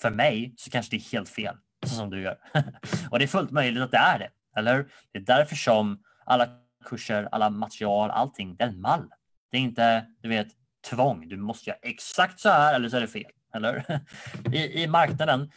För 0.00 0.10
mig 0.10 0.54
så 0.56 0.70
kanske 0.70 0.96
det 0.96 0.96
är 0.96 1.12
helt 1.12 1.28
fel 1.28 1.56
så 1.86 1.94
som 1.94 2.10
du 2.10 2.22
gör. 2.22 2.38
och 3.10 3.18
det 3.18 3.24
är 3.24 3.26
fullt 3.26 3.50
möjligt 3.50 3.82
att 3.82 3.90
det 3.90 3.96
är 3.96 4.18
det. 4.18 4.30
Eller 4.56 4.88
Det 5.12 5.18
är 5.18 5.22
därför 5.22 5.56
som 5.56 6.02
alla 6.24 6.48
kurser, 6.84 7.28
alla 7.32 7.50
material, 7.50 8.10
allting, 8.10 8.56
det 8.56 8.64
är 8.64 8.68
en 8.68 8.80
mall. 8.80 9.10
Det 9.50 9.56
är 9.56 9.60
inte, 9.60 10.06
du 10.20 10.28
vet, 10.28 10.48
tvång. 10.90 11.28
Du 11.28 11.36
måste 11.36 11.70
göra 11.70 11.78
exakt 11.82 12.40
så 12.40 12.48
här 12.48 12.74
eller 12.74 12.88
så 12.88 12.96
är 12.96 13.00
det 13.00 13.08
fel. 13.08 13.30
Eller? 13.54 14.00
I, 14.52 14.82
I 14.82 14.86
marknaden 14.86 15.50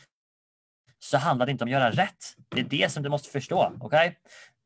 så 0.99 1.17
handlar 1.17 1.45
det 1.45 1.51
inte 1.51 1.63
om 1.63 1.67
att 1.67 1.71
göra 1.71 1.91
rätt. 1.91 2.35
Det 2.49 2.59
är 2.59 2.65
det 2.65 2.91
som 2.91 3.03
du 3.03 3.09
måste 3.09 3.29
förstå. 3.29 3.73
Okay? 3.79 4.11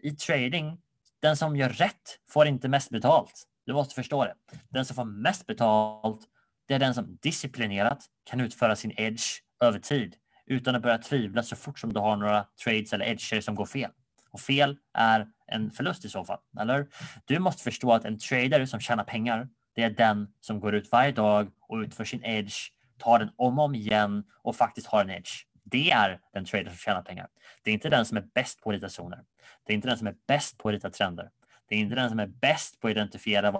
I 0.03 0.11
trading 0.11 0.81
den 1.25 1.37
som 1.37 1.55
gör 1.55 1.69
rätt 1.69 2.19
får 2.29 2.47
inte 2.47 2.67
mest 2.67 2.89
betalt. 2.89 3.43
Du 3.65 3.73
måste 3.73 3.95
förstå 3.95 4.23
det. 4.23 4.35
Den 4.69 4.85
som 4.85 4.95
får 4.95 5.05
mest 5.05 5.47
betalt, 5.47 6.21
det 6.67 6.73
är 6.73 6.79
den 6.79 6.93
som 6.93 7.17
disciplinerat 7.21 8.05
kan 8.29 8.41
utföra 8.41 8.75
sin 8.75 8.93
edge 8.97 9.23
över 9.61 9.79
tid 9.79 10.15
utan 10.47 10.75
att 10.75 10.81
börja 10.81 10.97
tvivla 10.97 11.43
så 11.43 11.55
fort 11.55 11.79
som 11.79 11.93
du 11.93 11.99
har 11.99 12.15
några 12.15 12.45
trades 12.63 12.93
eller 12.93 13.05
edger 13.05 13.41
som 13.41 13.55
går 13.55 13.65
fel. 13.65 13.91
Och 14.31 14.39
fel 14.39 14.77
är 14.93 15.27
en 15.47 15.71
förlust 15.71 16.05
i 16.05 16.09
så 16.09 16.25
fall, 16.25 16.39
eller? 16.59 16.87
Du 17.25 17.39
måste 17.39 17.63
förstå 17.63 17.93
att 17.93 18.05
en 18.05 18.19
trader 18.19 18.65
som 18.65 18.79
tjänar 18.79 19.03
pengar, 19.03 19.47
det 19.75 19.83
är 19.83 19.89
den 19.89 20.27
som 20.41 20.59
går 20.59 20.75
ut 20.75 20.91
varje 20.91 21.11
dag 21.11 21.51
och 21.61 21.77
utför 21.77 22.05
sin 22.05 22.23
edge, 22.23 22.55
tar 22.97 23.19
den 23.19 23.29
om 23.35 23.59
och 23.59 23.65
om 23.65 23.75
igen 23.75 24.23
och 24.43 24.55
faktiskt 24.55 24.87
har 24.87 25.01
en 25.01 25.09
edge. 25.09 25.31
Det 25.65 25.91
är 25.91 26.19
den 26.33 26.45
trader 26.45 26.69
som 26.69 26.77
tjänar 26.77 27.01
pengar. 27.01 27.27
Det 27.63 27.71
är 27.71 27.73
inte 27.73 27.89
den 27.89 28.05
som 28.05 28.17
är 28.17 28.21
bäst 28.33 28.61
på 28.61 28.69
att 28.69 28.73
rita 28.73 28.89
zoner. 28.89 29.23
Det 29.65 29.73
är 29.73 29.75
inte 29.75 29.87
den 29.87 29.97
som 29.97 30.07
är 30.07 30.15
bäst 30.27 30.57
på 30.57 30.69
att 30.69 30.73
rita 30.73 30.89
trender. 30.89 31.29
Det 31.69 31.75
är 31.75 31.79
inte 31.79 31.95
den 31.95 32.09
som 32.09 32.19
är 32.19 32.27
bäst 32.27 32.79
på 32.79 32.87
att 32.87 32.91
identifiera 32.91 33.51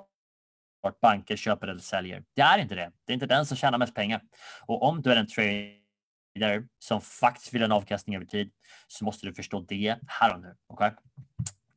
vart 0.81 0.99
banker 1.01 1.35
köper 1.35 1.67
eller 1.67 1.79
säljer. 1.79 2.23
Det 2.33 2.41
är 2.41 2.57
inte 2.57 2.75
det. 2.75 2.91
Det 3.05 3.11
är 3.11 3.13
inte 3.13 3.25
den 3.25 3.45
som 3.45 3.57
tjänar 3.57 3.77
mest 3.77 3.95
pengar. 3.95 4.21
Och 4.61 4.83
om 4.83 5.01
du 5.01 5.11
är 5.11 5.15
en 5.15 5.27
trader 5.27 6.67
som 6.79 7.01
faktiskt 7.01 7.53
vill 7.53 7.61
ha 7.61 7.65
en 7.65 7.71
avkastning 7.71 8.15
över 8.15 8.25
tid 8.25 8.51
så 8.87 9.05
måste 9.05 9.25
du 9.25 9.33
förstå 9.33 9.59
det 9.59 9.99
här 10.07 10.33
och 10.33 10.41
nu. 10.41 10.55
Okay? 10.67 10.91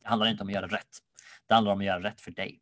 Det 0.02 0.08
handlar 0.08 0.26
inte 0.26 0.42
om 0.42 0.48
att 0.48 0.54
göra 0.54 0.66
rätt. 0.66 0.98
Det 1.46 1.54
handlar 1.54 1.72
om 1.72 1.78
att 1.78 1.84
göra 1.84 2.02
rätt 2.02 2.20
för 2.20 2.30
dig. 2.30 2.60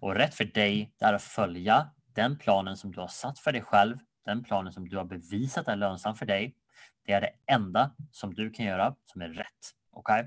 Och 0.00 0.14
rätt 0.14 0.34
för 0.34 0.44
dig 0.44 0.92
är 1.00 1.12
att 1.12 1.22
följa 1.22 1.90
den 2.14 2.38
planen 2.38 2.76
som 2.76 2.92
du 2.92 3.00
har 3.00 3.08
satt 3.08 3.38
för 3.38 3.52
dig 3.52 3.62
själv, 3.62 3.98
den 4.24 4.44
planen 4.44 4.72
som 4.72 4.88
du 4.88 4.96
har 4.96 5.04
bevisat 5.04 5.68
är 5.68 5.76
lönsam 5.76 6.14
för 6.14 6.26
dig 6.26 6.54
det 7.08 7.14
är 7.14 7.20
det 7.20 7.30
enda 7.46 7.90
som 8.12 8.34
du 8.34 8.50
kan 8.50 8.66
göra 8.66 8.94
som 9.04 9.22
är 9.22 9.28
rätt. 9.28 9.74
Okay? 9.92 10.24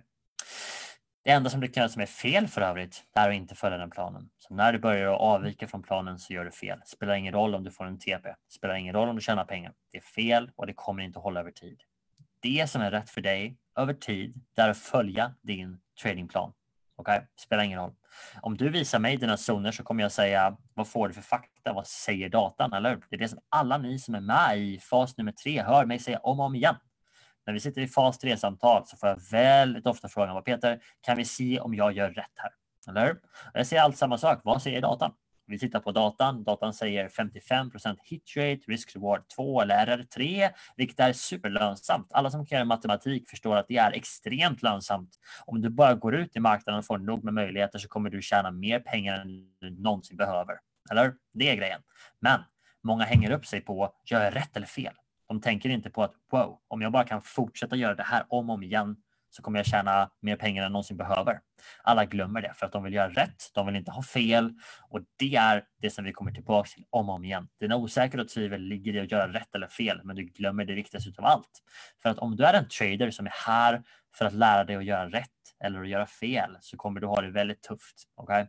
Det 1.23 1.31
enda 1.31 1.49
som 1.49 1.59
du 1.59 1.67
kan 1.67 1.81
göra 1.81 1.89
som 1.89 2.01
är 2.01 2.05
fel 2.05 2.47
för 2.47 2.61
övrigt, 2.61 3.03
det 3.13 3.19
är 3.19 3.29
att 3.29 3.35
inte 3.35 3.55
följa 3.55 3.77
den 3.77 3.89
planen. 3.89 4.29
Så 4.39 4.53
när 4.53 4.73
du 4.73 4.79
börjar 4.79 5.07
avvika 5.07 5.67
från 5.67 5.83
planen 5.83 6.19
så 6.19 6.33
gör 6.33 6.45
du 6.45 6.51
fel. 6.51 6.81
Spelar 6.85 7.15
ingen 7.15 7.33
roll 7.33 7.55
om 7.55 7.63
du 7.63 7.71
får 7.71 7.85
en 7.85 7.99
TP. 7.99 8.29
Spelar 8.49 8.75
ingen 8.75 8.93
roll 8.93 9.09
om 9.09 9.15
du 9.15 9.21
tjänar 9.21 9.45
pengar. 9.45 9.73
Det 9.91 9.97
är 9.97 10.01
fel 10.01 10.51
och 10.55 10.67
det 10.67 10.73
kommer 10.73 11.03
inte 11.03 11.19
hålla 11.19 11.39
över 11.39 11.51
tid. 11.51 11.81
Det 12.39 12.69
som 12.69 12.81
är 12.81 12.91
rätt 12.91 13.09
för 13.09 13.21
dig 13.21 13.57
över 13.75 13.93
tid, 13.93 14.41
det 14.55 14.61
är 14.61 14.69
att 14.69 14.77
följa 14.77 15.35
din 15.41 15.81
tradingplan. 16.01 16.53
Okej, 17.01 17.17
okay? 17.17 17.27
spelar 17.39 17.63
ingen 17.63 17.79
roll. 17.79 17.93
Om 18.41 18.57
du 18.57 18.69
visar 18.69 18.99
mig 18.99 19.17
dina 19.17 19.37
zoner 19.37 19.71
så 19.71 19.83
kommer 19.83 20.03
jag 20.03 20.11
säga 20.11 20.57
vad 20.73 20.87
får 20.87 21.07
du 21.07 21.13
för 21.13 21.21
fakta? 21.21 21.73
Vad 21.73 21.87
säger 21.87 22.29
datan? 22.29 22.73
Eller 22.73 22.95
Det 23.09 23.15
är 23.15 23.19
det 23.19 23.27
som 23.27 23.39
alla 23.49 23.77
ni 23.77 23.99
som 23.99 24.15
är 24.15 24.19
med 24.19 24.59
i 24.59 24.79
fas 24.79 25.17
nummer 25.17 25.31
tre 25.31 25.61
hör 25.61 25.85
mig 25.85 25.99
säga 25.99 26.19
om 26.19 26.39
och 26.39 26.45
om 26.45 26.55
igen. 26.55 26.75
När 27.45 27.53
vi 27.53 27.59
sitter 27.59 27.81
i 27.81 27.87
fas 27.87 28.17
tre-samtal 28.19 28.87
så 28.87 28.97
får 28.97 29.09
jag 29.09 29.19
väldigt 29.31 29.87
ofta 29.87 30.09
frågan 30.09 30.35
vad 30.35 30.45
Peter, 30.45 30.79
kan 31.01 31.17
vi 31.17 31.25
se 31.25 31.59
om 31.59 31.73
jag 31.73 31.91
gör 31.93 32.09
rätt 32.09 32.33
här? 32.35 32.51
Eller 32.87 33.17
Jag 33.53 33.67
säger 33.67 33.81
allt 33.81 33.97
samma 33.97 34.17
sak. 34.17 34.41
Vad 34.43 34.61
säger 34.61 34.81
datan? 34.81 35.11
Vi 35.51 35.59
tittar 35.59 35.79
på 35.79 35.91
datan. 35.91 36.43
Datan 36.43 36.73
säger 36.73 37.09
55 37.09 37.71
hit 38.03 38.23
rate, 38.37 38.61
risk 38.67 38.95
reward 38.95 39.29
2 39.35 39.61
eller 39.61 39.85
RR 39.85 40.03
3, 40.03 40.49
vilket 40.75 40.99
är 40.99 41.13
superlönsamt. 41.13 42.07
Alla 42.11 42.31
som 42.31 42.45
kan 42.45 42.55
göra 42.55 42.65
matematik 42.65 43.29
förstår 43.29 43.57
att 43.57 43.67
det 43.67 43.77
är 43.77 43.91
extremt 43.91 44.61
lönsamt. 44.61 45.09
Om 45.45 45.61
du 45.61 45.69
bara 45.69 45.93
går 45.93 46.15
ut 46.15 46.35
i 46.35 46.39
marknaden 46.39 46.79
och 46.79 46.85
får 46.85 46.97
nog 46.97 47.23
med 47.23 47.33
möjligheter 47.33 47.79
så 47.79 47.87
kommer 47.87 48.09
du 48.09 48.21
tjäna 48.21 48.51
mer 48.51 48.79
pengar 48.79 49.19
än 49.19 49.27
du 49.59 49.69
någonsin 49.69 50.17
behöver. 50.17 50.55
Eller? 50.91 51.13
Det 51.33 51.49
är 51.49 51.55
grejen. 51.55 51.81
Men 52.19 52.39
många 52.83 53.03
hänger 53.03 53.31
upp 53.31 53.45
sig 53.45 53.61
på, 53.61 53.93
gör 54.05 54.23
jag 54.23 54.35
rätt 54.35 54.57
eller 54.57 54.67
fel? 54.67 54.93
De 55.27 55.41
tänker 55.41 55.69
inte 55.69 55.89
på 55.89 56.03
att 56.03 56.13
wow, 56.31 56.59
om 56.67 56.81
jag 56.81 56.91
bara 56.91 57.03
kan 57.03 57.21
fortsätta 57.21 57.75
göra 57.75 57.95
det 57.95 58.03
här 58.03 58.25
om 58.29 58.49
och 58.49 58.53
om 58.53 58.63
igen 58.63 58.95
så 59.31 59.41
kommer 59.41 59.59
jag 59.59 59.65
tjäna 59.65 60.09
mer 60.21 60.35
pengar 60.35 60.65
än 60.65 60.71
någonsin 60.71 60.97
behöver. 60.97 61.39
Alla 61.83 62.05
glömmer 62.05 62.41
det 62.41 62.53
för 62.55 62.65
att 62.65 62.71
de 62.71 62.83
vill 62.83 62.93
göra 62.93 63.09
rätt. 63.09 63.51
De 63.53 63.65
vill 63.65 63.75
inte 63.75 63.91
ha 63.91 64.03
fel 64.03 64.53
och 64.89 65.01
det 65.19 65.35
är 65.35 65.63
det 65.81 65.89
som 65.89 66.05
vi 66.05 66.11
kommer 66.11 66.31
tillbaka 66.31 66.69
till 66.69 66.85
om 66.89 67.09
och 67.09 67.15
om 67.15 67.23
igen. 67.23 67.47
Dina 67.59 67.75
osäkerhet 67.75 68.25
och 68.25 68.29
tvivel 68.31 68.61
ligger 68.61 68.95
i 68.95 68.99
att 68.99 69.11
göra 69.11 69.33
rätt 69.33 69.55
eller 69.55 69.67
fel, 69.67 70.01
men 70.03 70.15
du 70.15 70.23
glömmer 70.23 70.65
det 70.65 70.73
viktigaste 70.73 71.11
av 71.17 71.25
allt. 71.25 71.63
För 72.01 72.09
att 72.09 72.17
om 72.17 72.35
du 72.35 72.45
är 72.45 72.53
en 72.53 72.67
trader 72.67 73.11
som 73.11 73.25
är 73.25 73.33
här 73.45 73.83
för 74.15 74.25
att 74.25 74.33
lära 74.33 74.63
dig 74.63 74.75
att 74.75 74.85
göra 74.85 75.09
rätt 75.09 75.27
eller 75.63 75.81
att 75.81 75.89
göra 75.89 76.05
fel 76.05 76.57
så 76.61 76.77
kommer 76.77 76.99
du 76.99 77.07
ha 77.07 77.21
det 77.21 77.31
väldigt 77.31 77.61
tufft. 77.61 77.95
Okay? 78.15 78.45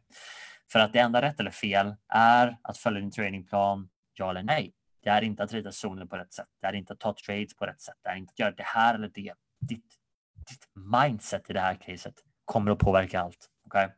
För 0.73 0.79
att 0.79 0.92
det 0.92 0.99
enda 0.99 1.23
rätt 1.23 1.40
eller 1.40 1.51
fel 1.51 1.95
är 2.09 2.57
att 2.62 2.79
följa 2.79 3.01
din 3.01 3.11
trainingplan, 3.11 3.88
ja 4.14 4.31
eller 4.31 4.42
nej. 4.42 4.73
Det 5.03 5.11
är 5.11 5.23
inte 5.23 5.42
att 5.42 5.53
rita 5.53 5.73
zoner 5.73 6.07
på 6.07 6.16
rätt 6.16 6.33
sätt. 6.33 6.47
Det 6.61 6.66
är 6.66 6.73
inte 6.73 6.92
att 6.92 7.01
ta 7.01 7.14
trades 7.27 7.57
på 7.57 7.66
rätt 7.66 7.81
sätt. 7.81 7.95
Det 8.03 8.09
är 8.09 8.16
inte 8.16 8.31
att 8.31 8.38
göra 8.38 8.51
det 8.51 8.62
här 8.62 8.95
eller 8.95 9.11
det. 9.14 9.33
Ditt 9.61 10.02
mindset 10.74 11.50
i 11.50 11.52
det 11.52 11.61
här 11.61 11.74
caset 11.74 12.14
kommer 12.44 12.70
att 12.70 12.78
påverka 12.78 13.20
allt. 13.20 13.48
Okay? 13.66 13.88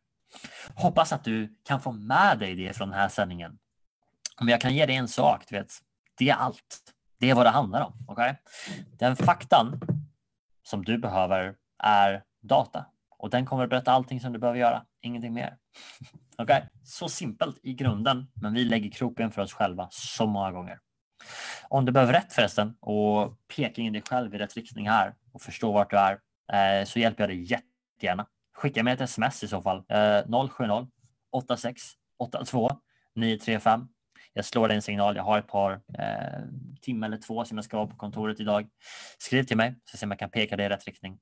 Hoppas 0.75 1.13
att 1.13 1.25
du 1.25 1.57
kan 1.65 1.81
få 1.81 1.93
med 1.93 2.39
dig 2.39 2.55
det 2.55 2.77
från 2.77 2.89
den 2.89 2.99
här 2.99 3.09
sändningen. 3.09 3.59
Om 4.41 4.49
jag 4.49 4.61
kan 4.61 4.75
ge 4.75 4.87
dig 4.87 4.97
en 4.97 5.09
sak, 5.09 5.45
du 5.49 5.57
vet, 5.57 5.73
det 6.19 6.31
är 6.31 6.35
allt. 6.35 6.81
Det 7.19 7.31
är 7.31 7.35
vad 7.35 7.47
det 7.47 7.51
handlar 7.51 7.85
om. 7.85 7.93
Okay? 8.09 8.35
Den 8.99 9.17
faktan 9.17 9.81
som 10.63 10.85
du 10.85 10.99
behöver 10.99 11.55
är 11.79 12.23
data 12.43 12.87
och 13.19 13.31
den 13.31 13.47
kommer 13.47 13.65
att 13.65 13.71
berätta 13.71 13.93
allting 13.93 14.21
som 14.21 14.33
du 14.33 14.39
behöver 14.39 14.59
göra, 14.59 14.85
ingenting 15.01 15.33
mer. 15.33 15.57
okay? 16.39 16.63
Så 16.85 17.09
simpelt 17.09 17.59
i 17.63 17.75
grunden, 17.75 18.27
men 18.35 18.55
vi 18.55 18.65
lägger 18.65 18.91
kroppen 18.91 19.31
för 19.33 19.43
oss 19.43 19.53
själva 19.53 19.89
så 19.91 20.27
många 20.27 20.53
gånger. 20.53 20.79
Om 21.69 21.85
du 21.85 21.93
behöver 21.93 22.13
rätt 22.13 22.33
förresten 22.33 22.77
och 22.81 23.37
peka 23.57 23.83
in 23.83 23.93
dig 23.93 24.03
själv 24.09 24.35
i 24.35 24.39
rätt 24.39 24.55
riktning 24.57 24.89
här 24.89 25.15
och 25.33 25.43
förstå 25.43 25.73
vart 25.73 25.91
du 25.91 25.99
är 25.99 26.19
Eh, 26.53 26.85
så 26.85 26.99
hjälper 26.99 27.23
jag 27.23 27.31
dig 27.31 27.43
jättegärna. 27.43 28.27
Skicka 28.55 28.83
mig 28.83 28.95
ett 28.95 29.01
sms 29.01 29.43
i 29.43 29.49
så 29.49 29.63
fall. 29.63 29.85
070 30.51 30.89
86 31.33 31.83
82 32.19 32.71
935. 33.15 33.89
Jag 34.33 34.45
slår 34.45 34.69
dig 34.69 34.75
en 34.77 34.83
signal. 34.83 35.17
Jag 35.17 35.23
har 35.23 35.39
ett 35.39 35.47
par 35.47 35.73
eh, 35.73 36.43
timmar 36.81 37.07
eller 37.07 37.17
två 37.17 37.45
som 37.45 37.59
jag 37.59 37.65
ska 37.65 37.77
vara 37.77 37.87
på 37.87 37.97
kontoret 37.97 38.41
idag. 38.41 38.69
Skriv 39.19 39.43
till 39.43 39.57
mig 39.57 39.75
så 39.85 39.97
ser 39.97 40.07
om 40.07 40.11
jag 40.11 40.19
kan 40.19 40.31
peka 40.31 40.57
dig 40.57 40.67
i 40.67 40.69
rätt 40.69 40.85
riktning. 40.85 41.19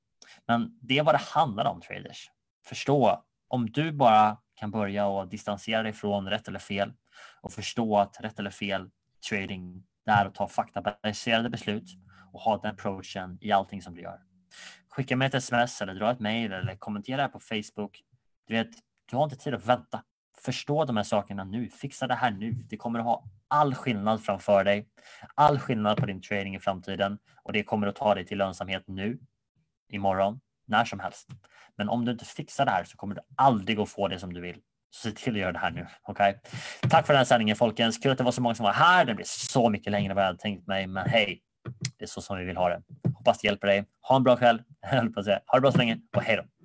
Men 0.47 0.79
det 0.81 0.97
är 0.97 1.03
vad 1.03 1.15
det 1.15 1.21
handlar 1.21 1.65
om 1.65 1.81
traders. 1.81 2.29
Förstå 2.65 3.23
om 3.47 3.69
du 3.69 3.91
bara 3.91 4.37
kan 4.55 4.71
börja 4.71 5.05
och 5.07 5.27
distansera 5.27 5.83
dig 5.83 5.93
från 5.93 6.29
rätt 6.29 6.47
eller 6.47 6.59
fel 6.59 6.93
och 7.41 7.53
förstå 7.53 7.97
att 7.97 8.17
rätt 8.19 8.39
eller 8.39 8.49
fel 8.49 8.89
trading 9.29 9.83
det 10.05 10.11
är 10.11 10.25
att 10.25 10.35
ta 10.35 10.47
faktabaserade 10.47 11.49
beslut 11.49 11.89
och 12.33 12.41
ha 12.41 12.57
den 12.57 12.71
approachen 12.71 13.37
i 13.41 13.51
allting 13.51 13.81
som 13.81 13.95
du 13.95 14.01
gör 14.01 14.19
skicka 14.95 15.15
mig 15.15 15.27
ett 15.27 15.33
sms 15.33 15.81
eller 15.81 15.93
dra 15.93 16.11
ett 16.11 16.19
mejl 16.19 16.53
eller 16.53 16.75
kommentera 16.75 17.27
på 17.29 17.39
Facebook. 17.39 18.03
Du 18.47 18.53
vet, 18.53 18.69
du 19.09 19.15
har 19.15 19.23
inte 19.23 19.35
tid 19.35 19.53
att 19.53 19.65
vänta. 19.65 20.03
Förstå 20.45 20.85
de 20.85 20.97
här 20.97 21.03
sakerna 21.03 21.43
nu. 21.43 21.69
Fixa 21.69 22.07
det 22.07 22.15
här 22.15 22.31
nu. 22.31 22.51
Det 22.51 22.77
kommer 22.77 22.99
att 22.99 23.05
ha 23.05 23.23
all 23.47 23.75
skillnad 23.75 24.23
framför 24.23 24.63
dig. 24.63 24.87
All 25.35 25.59
skillnad 25.59 25.97
på 25.97 26.05
din 26.05 26.21
trading 26.21 26.55
i 26.55 26.59
framtiden 26.59 27.17
och 27.43 27.53
det 27.53 27.63
kommer 27.63 27.87
att 27.87 27.95
ta 27.95 28.15
dig 28.15 28.25
till 28.25 28.37
lönsamhet 28.37 28.83
nu, 28.87 29.19
imorgon, 29.89 30.39
när 30.67 30.85
som 30.85 30.99
helst. 30.99 31.29
Men 31.75 31.89
om 31.89 32.05
du 32.05 32.11
inte 32.11 32.25
fixar 32.25 32.65
det 32.65 32.71
här 32.71 32.83
så 32.83 32.97
kommer 32.97 33.15
du 33.15 33.21
aldrig 33.35 33.79
att 33.79 33.89
få 33.89 34.07
det 34.07 34.19
som 34.19 34.33
du 34.33 34.41
vill. 34.41 34.61
Så 34.89 35.09
se 35.09 35.15
till 35.15 35.33
att 35.33 35.39
göra 35.39 35.51
det 35.51 35.59
här 35.59 35.71
nu. 35.71 35.87
Okay? 36.07 36.33
Tack 36.89 37.05
för 37.05 37.13
den 37.13 37.17
här 37.17 37.25
sändningen 37.25 37.55
folkens. 37.55 37.97
Kul 37.97 38.11
att 38.11 38.17
det 38.17 38.23
var 38.23 38.31
så 38.31 38.41
många 38.41 38.55
som 38.55 38.63
var 38.63 38.73
här. 38.73 39.05
Det 39.05 39.15
blir 39.15 39.25
så 39.27 39.69
mycket 39.69 39.91
längre 39.91 40.11
än 40.11 40.15
vad 40.15 40.23
jag 40.23 40.27
hade 40.27 40.39
tänkt 40.39 40.67
mig. 40.67 40.87
Men 40.87 41.09
hej, 41.09 41.41
det 41.97 42.05
är 42.05 42.07
så 42.07 42.21
som 42.21 42.37
vi 42.37 42.45
vill 42.45 42.57
ha 42.57 42.69
det. 42.69 42.81
Hoppas 43.23 43.41
det 43.41 43.47
hjälper 43.47 43.67
dig. 43.67 43.85
Ha 44.01 44.15
en 44.15 44.23
bra 44.23 44.35
kväll. 44.35 44.61
Ha 45.47 45.57
det 45.57 45.61
bra 45.61 45.71
så 45.71 45.77
länge 45.77 45.97
och 46.15 46.23
hej 46.23 46.35
då. 46.37 46.43